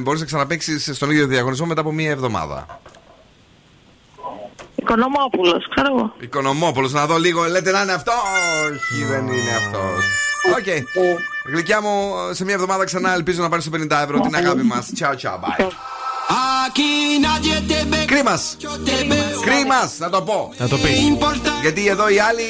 [0.00, 2.80] μπορείς να ξαναπαίξει στον ίδιο διαγωνισμό μετά από μία εβδομάδα.
[4.76, 6.14] Οικονομόπουλος, ξέρω εγώ.
[6.20, 7.44] Οικονομόπουλος, να δω λίγο.
[7.44, 8.12] Λέτε να είναι αυτό.
[8.64, 10.04] Όχι, δεν είναι αυτός.
[10.56, 10.66] Οκ.
[11.46, 14.90] Γλυκιά μου, σε μία εβδομάδα ξανά ελπίζω να πάρεις το 50 ευρώ την αγάπη μας.
[14.94, 15.70] Τσαου, τσαου, bye.
[18.06, 18.56] Κρίμας!
[19.44, 20.52] Κρίμας, να το πω.
[20.56, 20.98] Να το πεις.
[21.62, 22.42] Γιατί εδώ η άλλη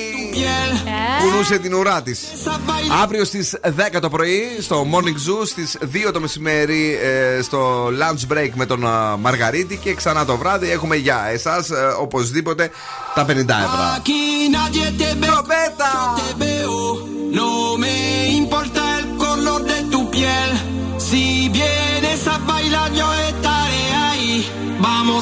[1.20, 2.20] κουνούσε την ουρά της.
[3.02, 3.56] Αύριο στις
[3.96, 5.78] 10 το πρωί στο Morning Zoo, στις
[6.08, 10.70] 2 το μεσημέρι ε, στο lunch break με τον α, Μαργαρίτη και ξανά το βράδυ
[10.70, 11.68] έχουμε για εσάς
[12.00, 12.70] οπωσδήποτε
[13.14, 13.48] τα 50 ευρώ.
[13.96, 14.44] Aquí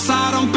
[0.03, 0.52] else I don't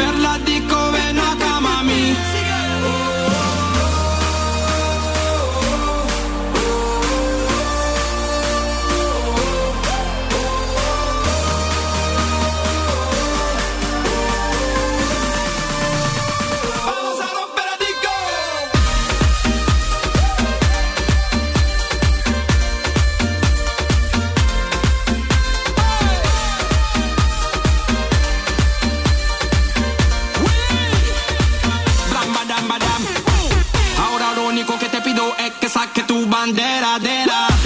[37.36, 37.65] Yeah.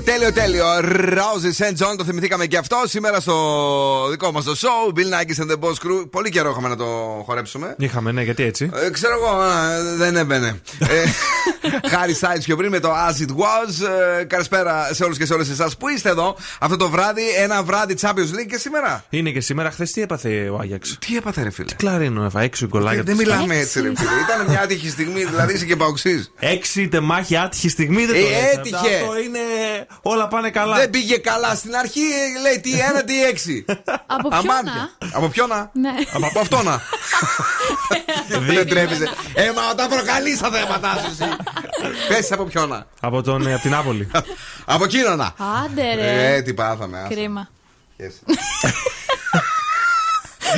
[0.00, 1.14] Τέλειο, τέλειο, τέλειο.
[1.14, 4.98] Roses and John, το θυμηθήκαμε και αυτό σήμερα στο δικό μας το show.
[4.98, 6.10] Bill Nike and the Boss Crew.
[6.10, 6.84] Πολύ καιρό είχαμε να το
[7.26, 7.74] χορέψουμε.
[7.78, 8.70] Είχαμε, ναι, γιατί έτσι.
[8.74, 10.60] Ε, ξέρω εγώ, α, δεν έμπαινε.
[11.82, 13.88] Ε, Χάρη Styles πιο πριν με το As It Was.
[14.20, 17.22] Ε, καλησπέρα σε όλους και σε όλες εσάς που είστε εδώ αυτό το βράδυ.
[17.38, 19.04] Ένα βράδυ Champions League και σήμερα.
[19.10, 22.66] Είναι και σήμερα, χθες τι έπαθε ο Άγιαξ; Τι έπαθε, ρε φίλε; Κλαρίνο, έφα, έξι
[22.66, 23.02] γκολάκια.
[23.02, 23.26] Δεν της.
[23.26, 24.10] μιλάμε έτσι, ρε φίλε.
[24.28, 26.26] Ήταν μια άτυχη στιγμή, δηλαδή είσαι και παουξή.
[26.38, 28.52] Έξι τεμάχια άτυχη στιγμή δεν Ε, το λες.
[28.56, 28.76] έτυχε.
[28.76, 29.38] Αυτό είναι.
[30.02, 30.76] Όλα πάνε καλά.
[30.76, 32.00] Δεν πήγε καλά στην αρχή,
[32.42, 33.64] λέει τι ένα, τι έξι.
[34.06, 34.90] Από Αμάνια.
[34.98, 35.70] ποιον Από ποιον να.
[35.72, 35.90] Ναι.
[36.12, 36.80] Από, από αυτό να.
[38.52, 39.08] Δεν τρέπεζε.
[39.34, 41.16] Ε, μα όταν προκαλείς τα θέματα σου,
[41.82, 42.08] εσύ.
[42.08, 42.86] Πες από ποιον να.
[43.00, 44.10] Από, τον, ε, από την Άπολη.
[44.64, 45.34] Από εκείνο να.
[45.64, 46.34] Άντε ρε.
[46.34, 46.98] Ε, τι πάθαμε.
[46.98, 47.14] άσε.
[47.14, 47.48] Κρίμα.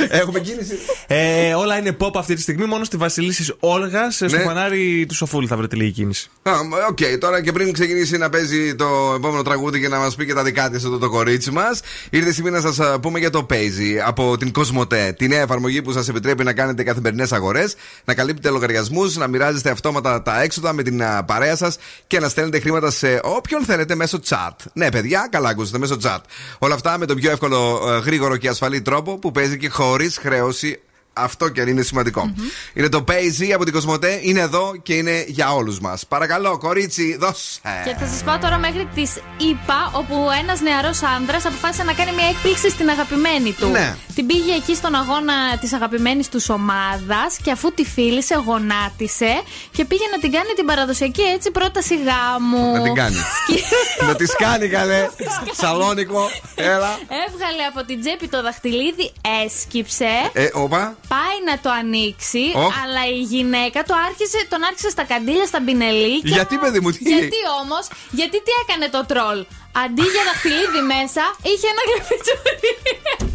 [0.09, 0.73] Έχουμε κίνηση.
[1.07, 2.65] ε, όλα είναι pop αυτή τη στιγμή.
[2.65, 4.39] Μόνο στη Βασιλίσσης Όλγας, στο Ναι.
[4.39, 6.29] φανάρι του Σοφούλη θα βρείτε λίγη κίνηση.
[6.43, 6.51] Α,
[6.89, 10.33] Οκ, τώρα και πριν ξεκινήσει να παίζει το επόμενο τραγούδι και να μας πει και
[10.33, 11.79] τα δικά της εδώ το κορίτσι μας,
[12.09, 15.11] ήρθε η στιγμή να σας πούμε για το Payzy από την Cosmote.
[15.17, 17.75] Τη νέα εφαρμογή που σας επιτρέπει να κάνετε καθημερινές αγορές,
[18.05, 21.77] να καλύπτετε λογαριασμούς, να μοιράζεστε αυτόματα τα έξοδα με την α, παρέα σας
[22.07, 24.49] και να στέλνετε χρήματα σε όποιον θέλετε μέσω chat.
[24.73, 26.17] Ναι, παιδιά, καλά ακούσατε, μέσω chat.
[26.59, 30.17] Όλα αυτά με τον πιο εύκολο, ε, γρήγορο και ασφαλή τρόπο που παίζει και χωρίς
[30.17, 30.79] χρέωση
[31.13, 32.33] αυτό και αν είναι σημαντικό.
[32.73, 36.05] Είναι το Paisy από την Κοσμοτέ, είναι εδώ και είναι για όλους μας.
[36.07, 37.59] Παρακαλώ, κορίτσι, δώσε.
[37.85, 42.11] Και θα σας πάω τώρα μέχρι τις ΙΠΑ, όπου ένας νεαρός άνδρας αποφάσισε να κάνει
[42.11, 43.67] μια έκπληξη στην αγαπημένη του.
[43.67, 43.95] Ναι.
[44.15, 49.41] Την πήγε εκεί στον αγώνα της αγαπημένης τους ομάδας και αφού τη φίλησε, γονάτισε
[49.71, 52.73] και πήγε να την κάνει την παραδοσιακή έτσι πρόταση γάμου.
[52.73, 53.15] Να την κάνει.
[54.07, 55.07] να της κάνει καλέ.
[55.51, 56.97] Σαλόνικο, έλα.
[57.27, 59.11] Έβγαλε από την τσέπη το δαχτυλίδι,
[59.45, 60.09] έσκυψε.
[60.33, 60.97] Ε, όπα.
[61.13, 62.73] Πάει να το ανοίξει, Οχ.
[62.81, 66.21] αλλά η γυναίκα το άρχισε, τον άρχισε στα καντήλια, στα μπινελί.
[66.21, 67.01] και- Γιατί, παιδί μου, τι.
[67.13, 67.83] Γιατί όμως,
[68.19, 69.39] γιατί τι έκανε το τρόλ.
[69.83, 72.71] Αντί για δαχτυλίδι μέσα, είχε ένα γλυφιτσούρι.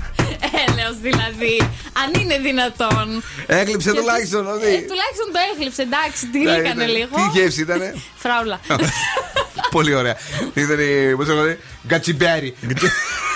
[0.67, 1.55] Έλεος δηλαδή.
[2.03, 3.07] Αν είναι δυνατόν.
[3.47, 4.75] Έκλειψε Και τουλάχιστον, τις- δηλαδή.
[4.75, 7.15] ε, τουλάχιστον το έκλειψε, εντάξει, τη Ναι, λύκανε ήταν- λίγο.
[7.17, 7.81] Τι γεύση ήταν.
[8.25, 8.59] Φράουλα.
[9.71, 10.17] Πολύ ωραία.
[10.55, 11.17] Ήταν η.
[11.17, 12.55] Πώς το λένε, Γκατσιμπέρι.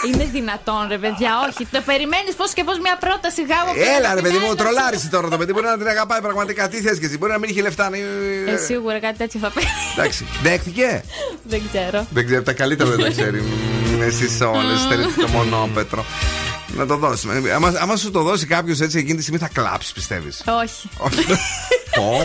[0.06, 1.66] είναι δυνατόν, ρε παιδιά, όχι.
[1.70, 3.72] Το περιμένεις πώς και πώς μια πρόταση γάμου.
[3.96, 5.52] Έλα, ρε την παιδί μου, άλλη να τρολάρισε τώρα το παιδί.
[5.52, 6.68] Μπορεί να την αγαπάει πραγματικά.
[6.68, 7.18] Τι θες και εσύ.
[7.18, 7.90] Μπορεί να μην είχε λεφτά.
[7.90, 9.62] να- σου- Ε, σίγουρα κάτι τέτοιο θα πει.
[9.96, 10.26] Εντάξει.
[10.42, 11.02] Δέχτηκε;
[11.42, 12.06] Δεν ξέρω.
[12.10, 13.42] Δεν ξέρω, τα καλύτερα δεν τα ξέρει.
[14.00, 16.04] Εσεί όλες θέλετε το μονόπετρο.
[16.76, 17.52] Να το δώσουμε.
[17.54, 20.88] Άμα, άμα σου το δώσει κάποιος έτσι εκείνη τη στιγμή θα κλάψεις, πιστεύεις; Όχι.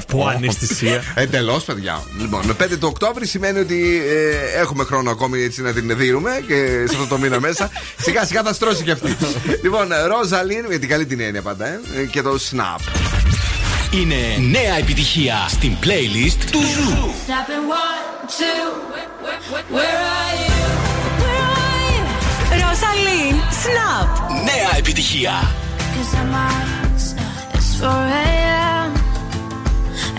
[0.08, 1.04] Πω, αναισθησία.
[1.16, 2.04] Εντελώς, παιδιά.
[2.20, 6.44] Λοιπόν, με 5 του Οκτώβρη σημαίνει ότι ε, έχουμε χρόνο ακόμη έτσι να την δίνουμε
[6.48, 6.56] και
[6.88, 7.70] σε αυτό το μήνα μέσα.
[8.06, 9.18] Σιγά σιγά θα στρώσει και αυτή.
[9.64, 11.80] λοιπόν, Rosa Linn, με την καλή την έννοια πάντα, ε,
[12.12, 12.80] και το Snap.
[13.92, 14.16] Είναι
[14.52, 17.14] νέα επιτυχία στην playlist του Zoo.
[17.28, 18.64] Snapping one, two,
[19.76, 20.60] where are you?
[21.24, 22.04] Where are you?
[22.52, 24.32] Rosa Linn, Snap.
[24.44, 25.32] Νέα επιτυχία.
[25.96, 27.02] Cause I'm out,
[27.56, 28.53] it's 4 a.m.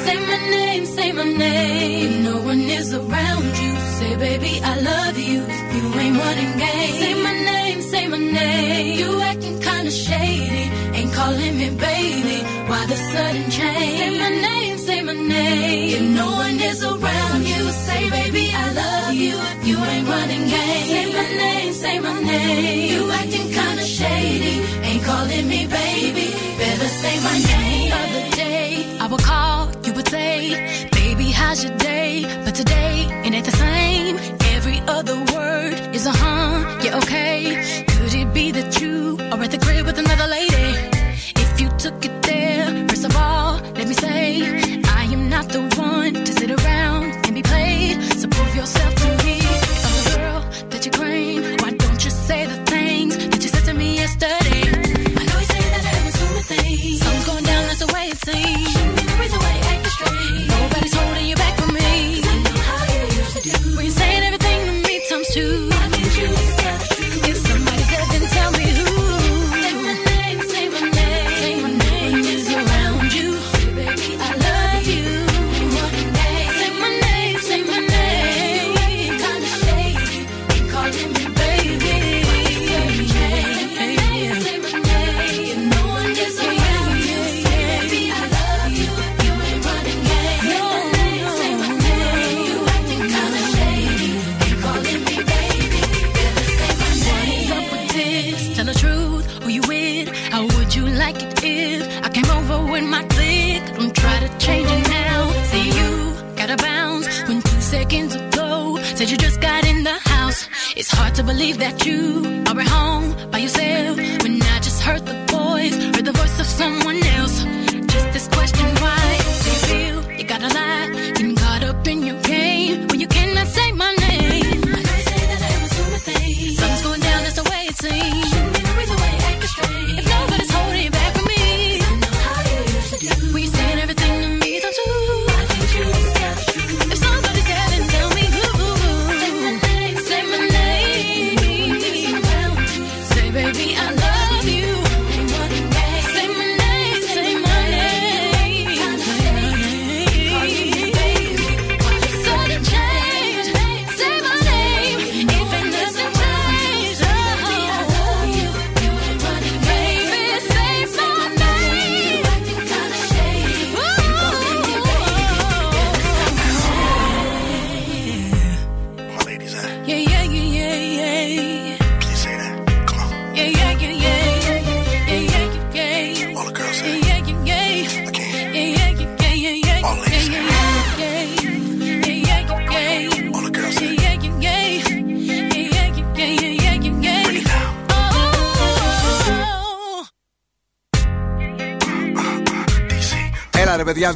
[0.06, 2.14] Say my name, say my name.
[2.30, 3.74] No one is around you.
[3.98, 5.40] Say, baby, I love you.
[5.56, 6.96] If you ain't running game.
[7.02, 8.92] Say my name, say my name.
[9.02, 10.66] You acting kinda shady.
[11.02, 12.38] Ain't calling me baby.
[12.70, 14.00] Why the sudden change?
[14.00, 15.90] Say my name, say my name.
[15.98, 19.36] If no one is around you, say, baby, I love you.
[19.36, 20.88] If you ain't running game.
[20.94, 22.92] Say my name, say my name.
[22.92, 24.56] You acting kinda shady.
[24.88, 26.28] Ain't calling me baby.
[26.60, 27.94] Better say my name.
[28.02, 32.26] Other day, I would call, you would say, baby, how's your day?
[32.46, 34.18] But today, it ain't the same.
[34.56, 37.86] Every other word is a huh, yeah, okay.
[37.88, 40.71] Could it be that you are at the crib with another lady?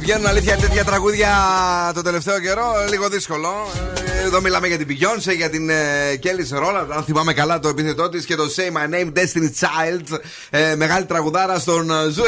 [0.06, 1.30] Βγαίνουν αλήθεια τέτοια τραγούδια
[1.92, 2.64] το τελευταίο καιρό.
[2.90, 3.48] Λίγο δύσκολο.
[3.94, 5.74] Ε, Εδώ μιλάμε για την Beyoncé, για την ε,
[6.22, 6.86] Kelly Rowland.
[6.96, 10.18] Αν θυμάμαι καλά το επίθετό της και το Say My Name Destiny Child.
[10.50, 12.22] Ε, μεγάλη τραγουδάρα στον ε, Zoo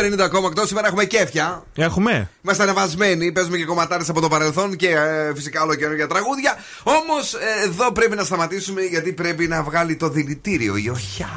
[0.56, 0.66] 90,8.
[0.66, 1.62] Σήμερα έχουμε κέφια.
[1.74, 2.30] Έχουμε.
[2.44, 6.54] Είμαστε ανεβασμένοι, παίζουμε και κομματάρες από το παρελθόν και ε, φυσικά όλο καινούργια τραγούδια.
[6.82, 11.28] Όμως εδώ πρέπει να σταματήσουμε γιατί πρέπει να βγάλει το δηλητήριο η οχιά.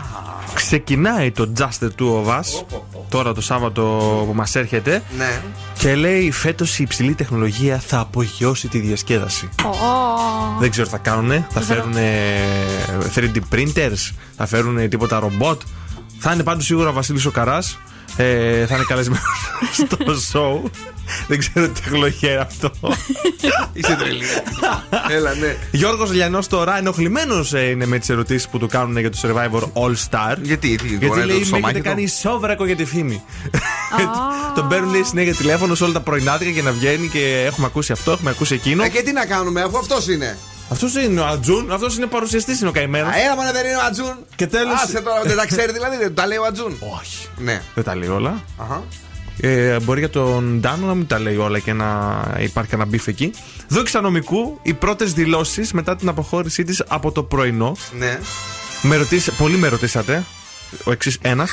[0.54, 2.66] Ξεκινάει το Just the Two of Us
[3.10, 3.82] τώρα το Σάββατο
[4.28, 5.42] που μας έρχεται Ναι.
[5.78, 9.50] και λέει φέτος η υψηλή τεχνολογία θα απογειώσει τη διασκέδαση.
[10.60, 11.48] Δεν ξέρω τι θα κάνουνε.
[11.50, 11.94] Θα φέρουν
[13.16, 15.62] 3D printers, θα φέρουν τίποτα ρομπότ.
[16.20, 17.78] Θα είναι πάντως σίγουρα ο Βασίλης ο Καράς.
[18.16, 19.24] Ε, θα είναι καλεσμένος
[19.88, 19.98] στο
[20.34, 20.70] show.
[21.28, 22.72] Δεν ξέρω τι τεχνολογία είναι αυτό.
[23.74, 24.26] Είσαι τρελή.
[25.10, 25.56] Έλα, ναι.
[25.72, 29.96] Γιώργος Λιανός τώρα ενοχλημένος είναι με τις ερωτήσεις που του κάνουν για το Survivor All
[30.10, 30.36] Star.
[30.42, 32.86] Γιατί, τι, Γιατί μπορεί να λέει το με στομάχι έχετε του; κάνει σόβρακο για τη
[32.86, 33.24] φήμη.
[34.56, 37.92] Τον παίρνουν λέει συνέχεια τηλέφωνο σε όλα τα πρωινάδικα και να βγαίνει και έχουμε ακούσει
[37.92, 38.84] αυτό, έχουμε ακούσει εκείνο.
[38.84, 40.38] Ε, και τι να κάνουμε, αφού αυτός είναι.
[40.70, 43.14] Αυτός είναι ο Ατζούν, αυτός είναι παρουσιαστής, είναι ο καημένος.
[43.24, 44.16] Έλα, μα δεν είναι ο Ατζούν.
[44.36, 44.72] Και τέλο.
[44.84, 46.78] Άσε τώρα, δεν τα ξέρει δηλαδή, δεν τα λέει ο Ατζούν.
[47.00, 47.28] Όχι.
[47.38, 47.62] Ναι.
[47.76, 48.44] Δεν τα λέει όλα.
[48.58, 48.84] Αχα.
[49.44, 53.08] Ε, μπορεί για τον Ντάνο να μην τα λέει όλα και να υπάρχει ένα beef
[53.08, 53.34] εκεί.
[53.68, 57.76] Δούκισσα Νομικού, οι πρώτες δηλώσεις μετά την αποχώρησή της από το πρωινό.
[57.98, 58.20] Ναι.
[58.82, 60.24] Με ρωτήσε, πολύ με ρωτήσατε.
[60.84, 61.52] Ο εξής ένας.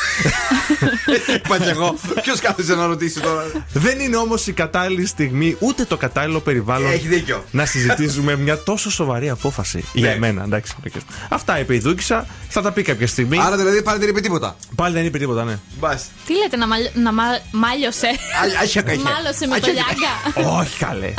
[1.44, 1.94] Είπα κι εγώ.
[2.22, 6.90] Ποιος κάθεσε να ρωτήσει τώρα; Δεν είναι όμως η κατάλληλη στιγμή ούτε το κατάλληλο περιβάλλον
[6.92, 7.44] Έχει δίκιο.
[7.50, 9.84] να συζητήσουμε μια τόσο σοβαρή απόφαση.
[9.92, 10.74] Για εμένα, εντάξει.
[10.86, 10.92] οκ.
[11.28, 12.26] Αυτά είπε η Δούκησα.
[12.48, 13.38] Θα τα πει κάποια στιγμή.
[13.40, 14.56] Άρα δηλαδή πάλι δεν είπε τίποτα.
[14.74, 15.58] Πάλι δεν είπε τίποτα, ναι.
[15.78, 16.04] Μπας.
[16.26, 16.80] Τι λέτε, να, μαλ...
[16.94, 17.22] να μα...
[17.52, 19.02] μάλιωσε; Α, άχια, άχια.
[19.02, 19.72] Μάλωσε με το Άχια.
[19.72, 21.12] λιάγκα; Όχι καλέ.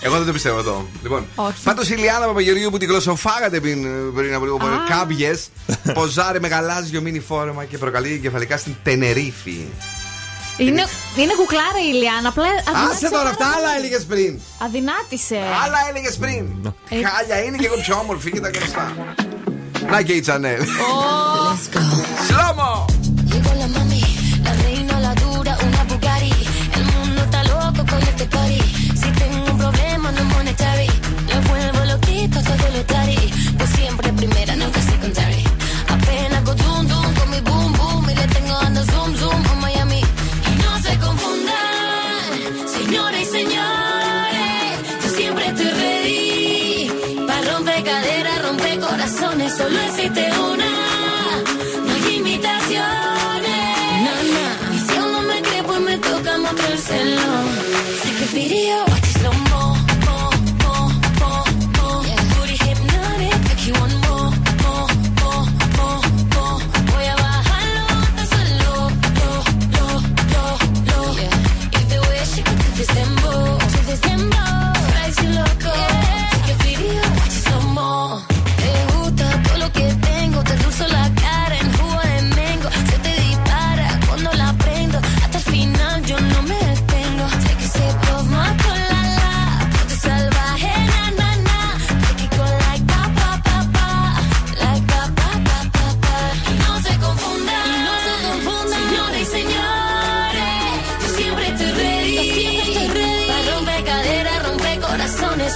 [0.00, 0.88] Εγώ δεν το πιστεύω αυτό.
[1.02, 1.62] Λοιπόν, Όχι.
[1.64, 4.58] πάντως η Λιάννα Παπαγεωργίου που την γλωσσοφάγατε πριν, πριν από λίγο
[4.88, 5.34] κάποιε,
[5.94, 9.58] ποζάρει με γαλάζιο μίνι φόρεμα και προκαλεί εγκεφαλικά στην Τενερίφη.
[10.56, 10.84] είναι,
[11.22, 12.28] είναι κουκλάρα η Ηλιάνα.
[12.28, 13.78] Απλά αδυνάτησε Άσε τώρα αυτά, πάρα άλλα πολύ.
[13.78, 14.32] έλεγες πριν.
[14.64, 15.38] Αδυνάτησε.
[15.64, 16.44] Άλλα έλεγες πριν.
[16.88, 16.96] Ε.
[17.06, 18.86] Χάλια είναι και εγώ πιο όμορφη και τα γνωστά.
[19.90, 20.62] Να και η Τσανέλ.
[20.62, 21.82] Let's go.
[22.28, 22.72] Σλόμο!
[23.30, 24.02] Llegó la mami,
[24.46, 26.34] la reina, la dura, una Bugatti.
[26.76, 28.62] El mundo está loco con este party.
[29.00, 30.88] Si tengo un problema, no es monetary.
[31.32, 33.20] Lo vuelvo loquito, todo lo tari.
[33.58, 34.33] Pues siempre primera,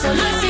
[0.01, 0.48] solución.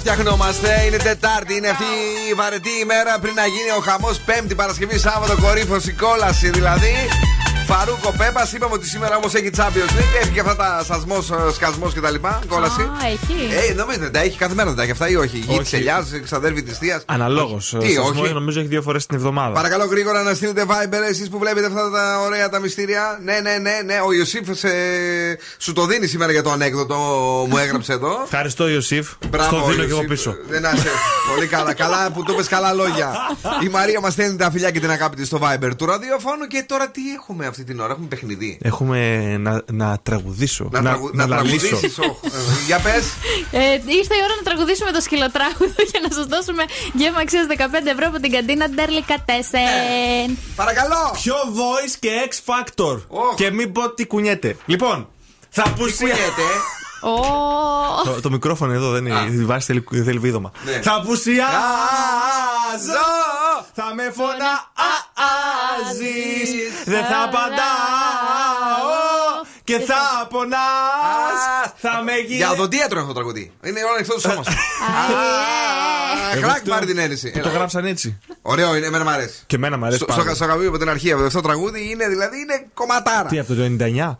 [0.00, 0.82] Φτιαχνόμαστε.
[0.86, 1.84] Είναι Τετάρτη, είναι αυτή
[2.30, 4.18] η βαρετή ημέρα πριν να γίνει ο χαμός.
[4.18, 6.94] Πέμπτη Παρασκευή, Σάββατο, κορύφωση, κόλαση δηλαδή.
[7.72, 10.20] Φαρούκο Πέμπας, είπαμε ότι σήμερα όμως έχει Champions League.
[10.20, 12.14] Έχει και αυτά τα σασμός, σκασμός κτλ.
[12.48, 12.80] Κόλαση.
[12.80, 13.68] Α, έχει.
[13.70, 15.36] Ε, νομίζετε, δεν τα έχει κάθε μέρα, δεν τα έχει αυτά ή όχι.
[15.38, 15.76] Γη της Όχι.
[15.76, 17.02] ελιάς, ξαδέρφη της θείας.
[17.06, 17.74] Αναλόγως.
[17.78, 18.32] Τι, όχι.
[18.32, 19.52] Νομίζω έχει δύο φορές την εβδομάδα.
[19.52, 23.18] Παρακαλώ γρήγορα να στείλετε Viber εσείς που βλέπετε αυτά τα ωραία τα μυστήρια.
[23.22, 24.00] Ναι, ναι, ναι, ναι.
[24.06, 24.68] Ο Ιωσήφ σε...
[25.58, 26.96] σου το δίνει σήμερα για το ανέκδοτο,
[27.48, 28.20] μου έγραψε εδώ.
[28.30, 29.08] Ευχαριστώ, Ιωσήφ.
[29.28, 30.08] Μπράβο, Στο δίνω και εγώ Ιωσήφ.
[30.08, 30.36] πίσω.
[30.48, 30.90] Δεν να είσαι.
[31.34, 31.74] Πολύ καλά.
[31.74, 33.12] Καλά που του πες καλά λόγια.
[33.66, 36.46] Η Μαρία μας στέλνει τα φιλιά και την αγάπη της στο Viber του ραδιοφώνου.
[36.46, 38.58] Και τώρα τι έχουμε αυτή την ώρα, έχουμε παιχνιδί.
[38.62, 38.98] Έχουμε
[39.38, 40.68] να, να τραγουδήσω.
[40.72, 41.10] Να, τραγου...
[41.12, 41.58] να, λαλήσω.
[41.58, 42.16] τραγουδήσεις, οχ.
[42.24, 42.28] Ε,
[42.66, 43.04] Για πες.
[43.50, 47.54] Ε, ήρθε η ώρα να τραγουδήσουμε το σκυλοτράγουδο για να σας δώσουμε γεύμα αξίας 15
[47.84, 50.38] ευρώ από την καντίνα Ντέρλικα Τέσεν.
[50.56, 51.10] Παρακαλώ!
[51.12, 53.02] Πιο voice και X Factor.
[53.36, 54.56] Και μην πω τι κουνιέται.
[54.66, 55.08] Λοιπόν,
[55.48, 56.42] θα απουσιάσετε.
[58.04, 59.28] το, το μικρόφωνο εδώ δεν είναι.
[59.30, 60.50] Η βάση θέλει, θέλει βίδωμα.
[60.64, 60.80] Ναι.
[60.80, 61.50] Θα απουσιάζω.
[63.74, 64.12] Θα με
[65.80, 66.50] φωνάζεις
[66.84, 68.90] Δεν θα απαντάω
[69.64, 71.40] Και θα πονάς
[71.76, 73.52] Θα με γίνει Για οδοντίατρο έχω τραγουδί.
[73.64, 74.52] Είναι όλα ανοιχτό το σώμα σου.
[76.42, 77.30] Χράκ πάρει την ένεση.
[77.30, 77.56] Που το Έλα.
[77.58, 78.18] γράψαν έτσι.
[78.42, 79.42] Ωραίο είναι, εμένα μου αρέσει.
[79.46, 81.12] Και εμένα μου αρέσει Στο, πάρα στο, στο αγαπητό από την αρχή.
[81.12, 83.28] Αυτό το τραγούδι είναι δηλαδή είναι κομματάρα.
[83.28, 84.16] Τι από το 99.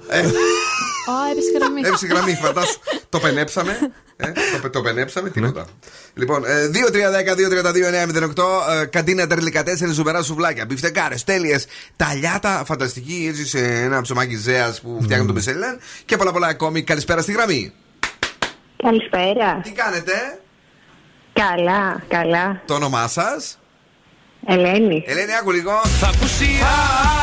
[1.08, 1.80] Ω, έπεσε γραμμή.
[1.84, 2.78] Έψη γραμμή, φαντάσου.
[3.08, 3.78] το πενέψαμε.
[4.20, 4.32] Ε,
[4.62, 5.64] το, το πενέψαμε, τίποτα.
[6.14, 6.70] Λοιπόν, ε,
[8.34, 10.64] 2-3-10-2-32-9-08 ε, Καντίνα τερλικά 4 ζουμερά σουβλάκια.
[10.64, 11.66] Μπιφτεκάρες, τέλειες.
[11.96, 15.78] Ταλιάτα, φανταστική έτσι σε ένα ψωμάκι ζέας που φτιάχνει το Μπεσελέν.
[16.04, 16.82] Και πολλά πολλά ακόμη.
[16.82, 17.72] Καλησπέρα στη γραμμή.
[18.82, 19.60] Καλησπέρα.
[19.62, 20.12] Τι κάνετε,
[21.32, 22.62] Καλά, καλά.
[22.66, 23.58] το όνομά σας;
[24.46, 25.04] Ελένη.
[25.06, 25.72] Ελένη, άκου λίγο.
[26.00, 27.19] Θα απουσιάζω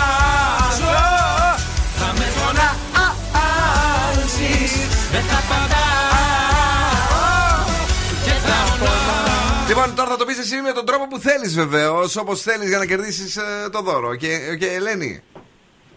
[10.17, 12.15] το πεις εσύ με τον τρόπο που θέλεις βεβαίως.
[12.15, 13.39] Όπως θέλεις για να κερδίσεις
[13.71, 14.15] το δώρο.
[14.15, 15.23] Και, και Ελένη.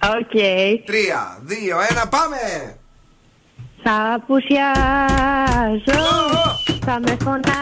[0.05, 0.36] Οκ.
[0.86, 2.74] Τρία, δύο, ένα, πάμε!
[3.82, 6.05] Θα απουσιάζω,
[6.84, 7.52] θα με φωνάζεις,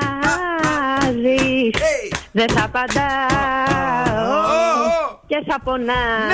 [2.33, 2.99] δεν θα απαντάω
[5.27, 6.33] και θα πονάς.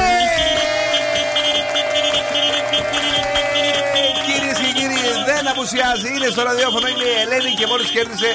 [4.26, 6.08] Κυρίες και κύριοι, δεν απουσιάζει.
[6.16, 8.30] Είναι στο ραδιόφωνο, είναι η Ελένη και μόλις κέρδισε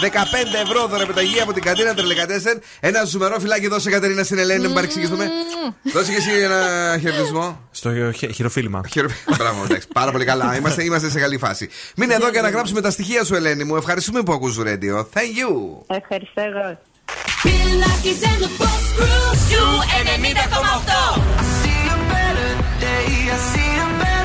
[0.00, 0.06] 15
[0.62, 2.56] ευρώ δωρεπιταγή από την καντίνα Τρελεκατέσσερ.
[2.80, 5.28] Ένα ζουμερό φυλάκι δώσε Κατερίνα στην Ελένη, να μην παρεξηγήσουμε.
[5.92, 6.60] Δώσε και εσύ ένα
[7.00, 7.60] χαιρετισμό.
[7.70, 8.80] Στο χε- χειροφίλημα.
[9.38, 10.56] Μπράβο, εντάξει, πάρα πολύ καλά.
[10.56, 11.68] Είμαστε, είμαστε σε καλή φάση.
[11.96, 13.76] Μείνε εδώ για να γράψουμε τα στοιχεία σου, Ελένη μου.
[13.76, 14.96] Ευχαριστούμε που ακούς Radio.
[14.98, 15.84] Thank you.
[15.86, 16.78] Ευχαριστώ εγώ.
[22.80, 24.23] day, I see a better day for you.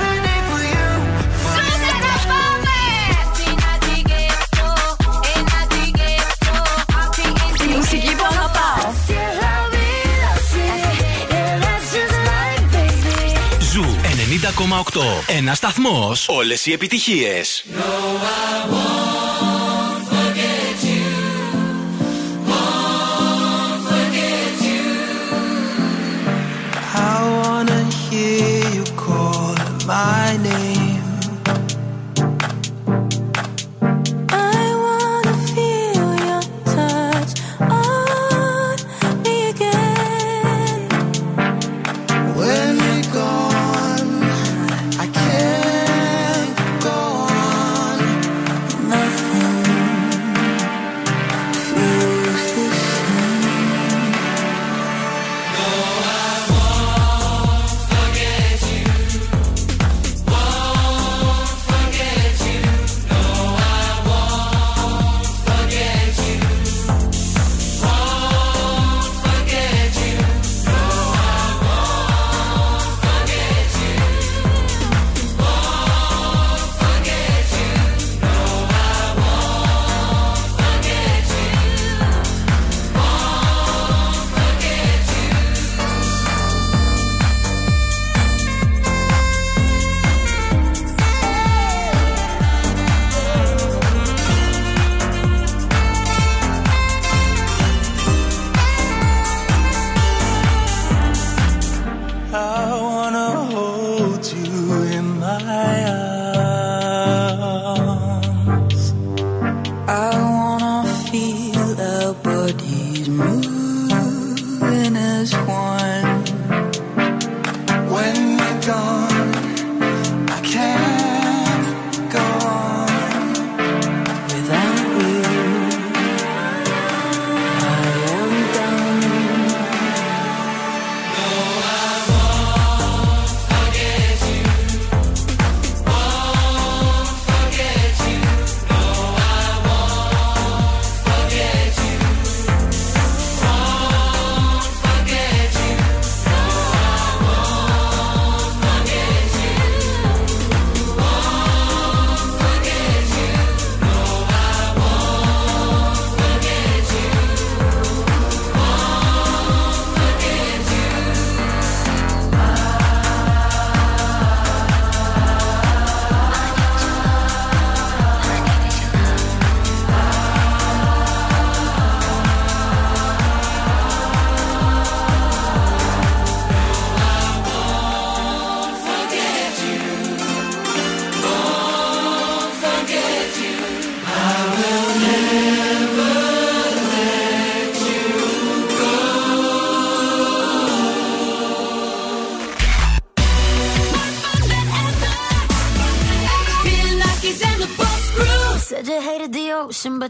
[15.27, 16.25] Ένα σταθμός.
[16.27, 17.63] Όλες οι επιτυχίες.
[17.75, 18.19] No,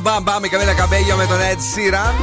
[0.00, 2.14] Μπαμ Μπαμ, η Καμίλα Καμπέγιο με τον Ed Sheeran.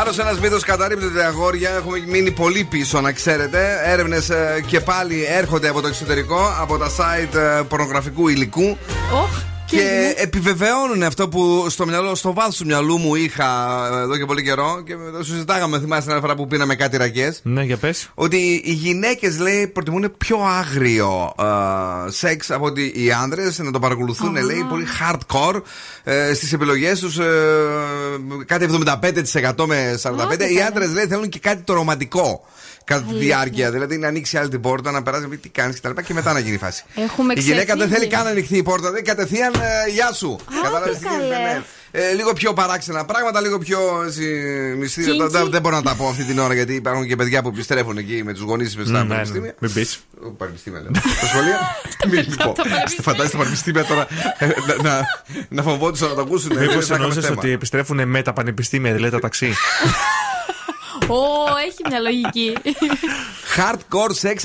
[0.00, 1.70] Άλλο ένας μύθο καταρρύπτεται αγόρια.
[1.70, 3.80] Έχουμε μείνει πολύ πίσω, να ξέρετε.
[3.84, 4.30] Έρευνες
[4.66, 8.78] και πάλι έρχονται από το εξωτερικό, από τα site ε, πορνογραφικού υλικού.
[9.66, 13.46] Και επιβεβαιώνουν αυτό που στο, μυαλό, στο βάθος του μυαλού μου είχα
[13.92, 16.96] ε, εδώ και πολύ καιρό και το συζητάγαμε, θυμάστε την άλλη φορά που πίναμε κάτι
[16.96, 17.40] ρακές.
[17.42, 18.10] Ναι, για πες.
[18.14, 23.78] Ότι οι γυναίκες, λέει, προτιμούν πιο άγριο ε, σεξ από ότι οι άντρε να το
[23.78, 25.60] παρακολουθούν, λέει, πολύ hardcore
[26.04, 27.18] ε, στις επιλογές τους.
[27.18, 27.24] Ε,
[28.46, 28.68] κάτι
[29.52, 30.40] 75% με 45%.
[30.40, 32.44] οι άντρε, λέει, θέλουν και κάτι το ρομαντικό
[32.84, 33.26] κατά τη Αλήθεια.
[33.36, 33.70] διάρκεια.
[33.70, 36.00] Δηλαδή να ανοίξει άλλη την πόρτα, να περάσει, τι κάνεις κτλ.
[36.06, 36.84] Και, μετά να γίνει η φάση.
[36.94, 37.94] Έχουμε η γυναίκα δεν ξεφύγει.
[37.98, 40.38] θέλει καν να ανοιχτεί η πόρτα, δεν κατευθείαν ε, γεια σου.
[40.62, 41.42] Κατάλαβες τι γίνεται, καλέ.
[41.42, 41.62] ναι.
[41.96, 44.24] Ε, λίγο πιο παράξενα πράγματα, λίγο πιο έτσι,
[44.78, 45.24] μυστήρια.
[45.26, 45.30] Kinky.
[45.30, 47.96] Δεν, δεν μπορώ να τα πω αυτή την ώρα γιατί υπάρχουν και παιδιά που επιστρέφουν
[47.98, 49.54] εκεί με τους γονείς στα Ναι, ναι, πανεπιστήμια.
[49.58, 50.00] Μην πεις.
[50.38, 50.90] Πανεπιστήμια λέω.
[51.18, 51.58] Στα σχολεία.
[52.10, 52.54] Μην πω.
[53.02, 54.06] Φαντάζεσαι τα πανεπιστήμια τώρα
[54.38, 55.06] ε, να- να-
[55.48, 56.48] να φοβόντουσαν να το ακούσουν.
[56.58, 57.36] Μήπως Δεν θα είχαμε εννοούσες θέμα.
[57.38, 59.46] ότι επιστρέφουν με τα πανεπιστήμια, δηλαδή τα ταξί;
[61.08, 62.56] Ω, έχει μια λογική.
[63.56, 64.36] Hardcore sex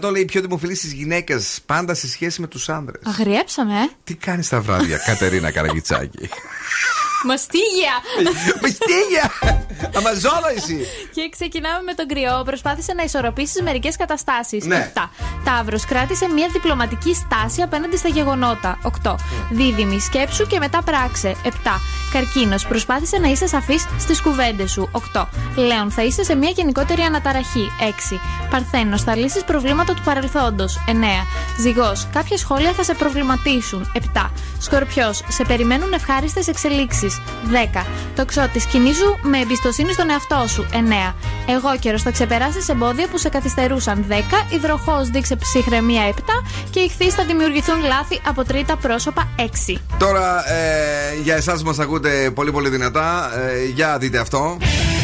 [0.00, 2.98] 75% λέει πιο δημοφιλή στις γυναίκες πάντα σε σχέση με τους άντρε.
[3.04, 3.88] Αγριέψαμε, ε.
[4.04, 6.28] Τι κάνεις τα βράδια, Κατερίνα Καραγιτσάκη;
[7.24, 7.94] Μαστίγια!
[8.62, 9.30] Μαστίγια!
[9.96, 10.86] Αμαζόλα εσύ!
[11.14, 12.42] Και ξεκινάμε με τον κρυό.
[12.44, 14.64] Προσπάθησε να ισορροπήσεις μερικές καταστάσεις.
[14.64, 14.92] Ναι.
[14.94, 15.08] 7.
[15.44, 18.78] Ταύρος κράτησε μια διπλωματική στάση απέναντι στα γεγονότα.
[19.04, 19.14] 8.
[19.50, 21.36] Δίδυμη σκέψου και μετά πράξε.
[21.44, 21.48] 7.
[22.12, 24.90] Καρκίνος προσπάθησε να είσαι σαφής στις κουβέντες σου.
[25.14, 25.28] 8.
[25.56, 27.70] Λέων θα είσαι σε μια γενικότερη αναταραχή.
[27.80, 28.20] 6.
[28.50, 30.78] Παρθένος θα λύσεις προβλήματα του παρελθόντος.
[30.86, 31.26] 9.
[31.58, 33.90] Ζυγός κάποια σχόλια θα σε προβληματίσουν.
[34.14, 34.30] 7.
[34.58, 37.11] Σκορπιός σε περιμένουν ευχάριστες εξελίξεις.
[37.74, 37.84] 10.
[38.16, 40.66] Τοξότη κινήσου με εμπιστοσύνη στον εαυτό σου.
[40.72, 41.14] 9.
[41.46, 44.04] Αιγόκερω θα ξεπεράσει εμπόδια που σε καθυστερούσαν.
[44.08, 44.12] 10.
[44.48, 46.20] Υδροχόε δείξε ψυχραιμία 7.
[46.70, 49.42] Και Ιχθύ θα δημιουργηθούν λάθη από τρίτα πρόσωπα 6.
[49.98, 54.56] Τώρα ε, για εσάς που μας ακούτε πολύ πολύ δυνατά, ε, για δείτε αυτό.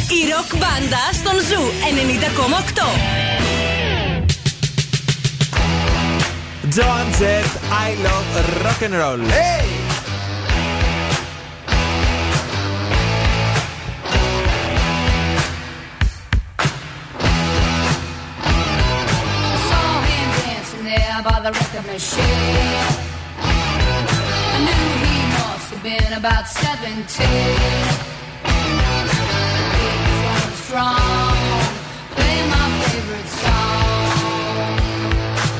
[0.08, 1.62] Η ροκ μπάντα στον Zoo
[3.24, 3.38] 90,8.
[6.70, 8.26] Joan Jett, I love
[8.62, 9.20] rock and roll.
[9.22, 9.87] I
[21.22, 22.22] by the record machine.
[23.40, 27.26] I knew he must have been about 17.
[29.74, 29.88] He
[30.24, 31.36] was strong,
[32.14, 34.78] playing my favorite song.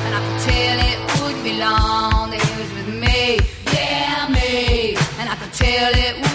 [0.05, 3.39] And I could tell it wouldn't be long that he was with me,
[3.75, 4.95] yeah, me.
[5.19, 6.28] And I could tell it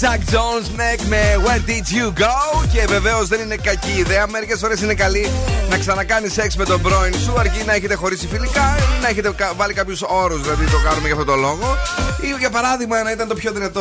[0.00, 4.26] Jack Jones Neck με Where Did You Go; Και βεβαίως δεν είναι κακή ιδέα.
[4.26, 5.30] Μερικές φορές είναι καλή
[5.70, 9.32] να ξανακάνει σεξ με τον πρώην σου, αρκεί να έχετε χωρίσει φιλικά ή να έχετε
[9.36, 11.76] κα- βάλει κάποιους όρους, δηλαδή το κάνουμε για αυτόν τον λόγο.
[12.20, 13.80] Ή για παράδειγμα να ήταν το πιο δυνατό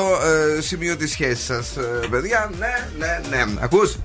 [0.58, 1.68] ε, σημείο της σχέσης σας,
[2.10, 2.50] παιδιά.
[2.60, 3.44] Ναι, ναι, ναι.
[3.60, 3.96] Ακούς;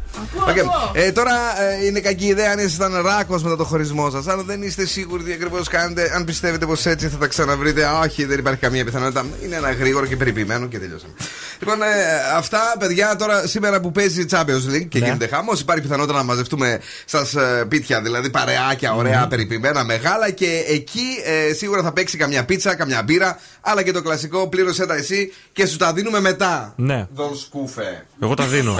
[0.48, 0.90] ακούω.
[0.93, 1.32] Ε, τώρα
[1.81, 4.26] ε, είναι κακή ιδέα αν ήσασταν ράκος μετά το χωρισμό σας.
[4.26, 7.98] Αν δεν είστε σίγουροι τι ακριβώς κάνετε, αν πιστεύετε πως έτσι θα τα ξαναβρείτε, α,
[7.98, 9.24] όχι, δεν υπάρχει καμία πιθανότητα.
[9.44, 11.12] Είναι ένα γρήγορο και περιποιημένο και τελειώσαμε.
[11.59, 11.86] Λοιπόν, ε,
[12.36, 15.05] αυτά παιδιά τώρα σήμερα που παίζει Champions League και Ναι.
[15.05, 17.26] γίνεται χάμο, υπάρχει πιθανότητα να μαζευτούμε στα
[17.60, 19.28] ε, πίτια, δηλαδή παρεάκια, ωραία, Μμμ.
[19.28, 24.02] περιποιημένα, μεγάλα και εκεί ε, σίγουρα θα παίξει καμιά πίτσα, καμιά μπύρα, αλλά και το
[24.02, 26.72] κλασικό πλήρωσέ τα εσύ και σου τα δίνουμε μετά.
[26.76, 27.06] Ναι.
[27.14, 28.06] Δον σκούφε.
[28.22, 28.76] Εγώ τα δίνω.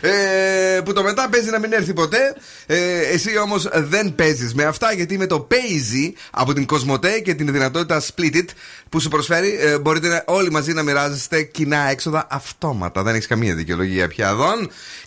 [0.00, 2.18] Ε, που το μετά παίζει να μην έρθει ποτέ.
[2.66, 7.34] Ε, εσύ όμως δεν παίζεις με αυτά γιατί με το Paisy από την Κοσμοτέ και
[7.34, 8.44] την δυνατότητα Split It
[8.88, 13.02] που σου προσφέρει ε, μπορείτε να- όλοι μαζί να μοιράζεστε κοινά έξοδα αυτόματα.
[13.02, 14.48] Δεν έχεις καμία δικαιολογία πια εδώ.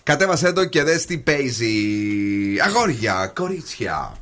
[0.02, 1.72] Κατέβασέ το και δες τι παίζει.
[2.66, 4.12] Αγόρια, κορίτσια.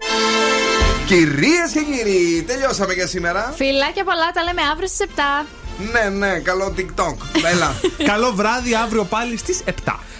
[1.06, 3.52] Κυρίες και κύριοι, τελειώσαμε για σήμερα.
[3.56, 5.46] Φιλάκια πολλά, τα λέμε αύριο στις 7.
[5.92, 7.14] Ναι, ναι, καλό TikTok.
[7.52, 7.74] Έλα.
[8.12, 9.70] Καλό βράδυ αύριο πάλι στις 7.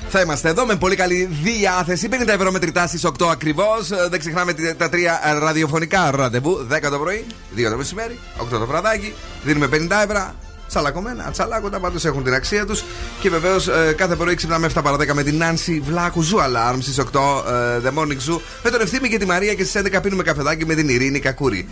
[0.08, 2.08] Θα είμαστε εδώ με πολύ καλή διάθεση.
[2.12, 3.88] 50 ευρώ μετρητά στις 8 ακριβώς.
[4.10, 6.66] Δεν ξεχνάμε τη- τα τρία ραδιοφωνικά ραντεβού.
[6.70, 7.26] 10 το πρωί,
[7.56, 9.14] 2 το μεσημέρι, 8 το βραδάκι.
[9.44, 10.34] Δίνουμε 50 ευρώ.
[10.70, 12.84] Τσαλακωμένα, ατσαλάκωτα, πάντως έχουν την αξία τους.
[13.20, 17.00] Και βεβαίως κάθε πρωί ξυπνάμε 7 παρα 10 με την Νάνση Βλάκου Zoo Alarm στις
[17.00, 18.40] 8 ε, The Morning Zoo.
[18.62, 21.68] Με τον Ευθύμη και τη Μαρία και στις 11 πίνουμε καφεδάκι με την Ειρήνη Κακούρη.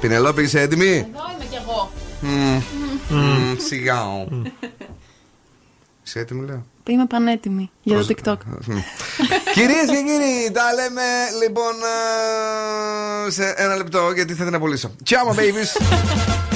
[0.00, 1.00] Πηνελόπη, είσαι έτοιμη; Εδώ
[1.34, 1.92] είμαι κι εγώ.
[2.20, 2.62] Μμμ.
[3.08, 4.02] Μμμ, Σιγά.
[6.04, 8.36] Είσαι έτοιμη, λέω; Είμαι πανέτοιμη για το TikTok.
[9.54, 11.02] Κυρίες και κύριοι, τα λέμε
[11.42, 11.74] λοιπόν
[13.26, 14.90] ε, σε ένα λεπτό γιατί θα την απολύσω.
[15.08, 15.70] Ciao, my babies.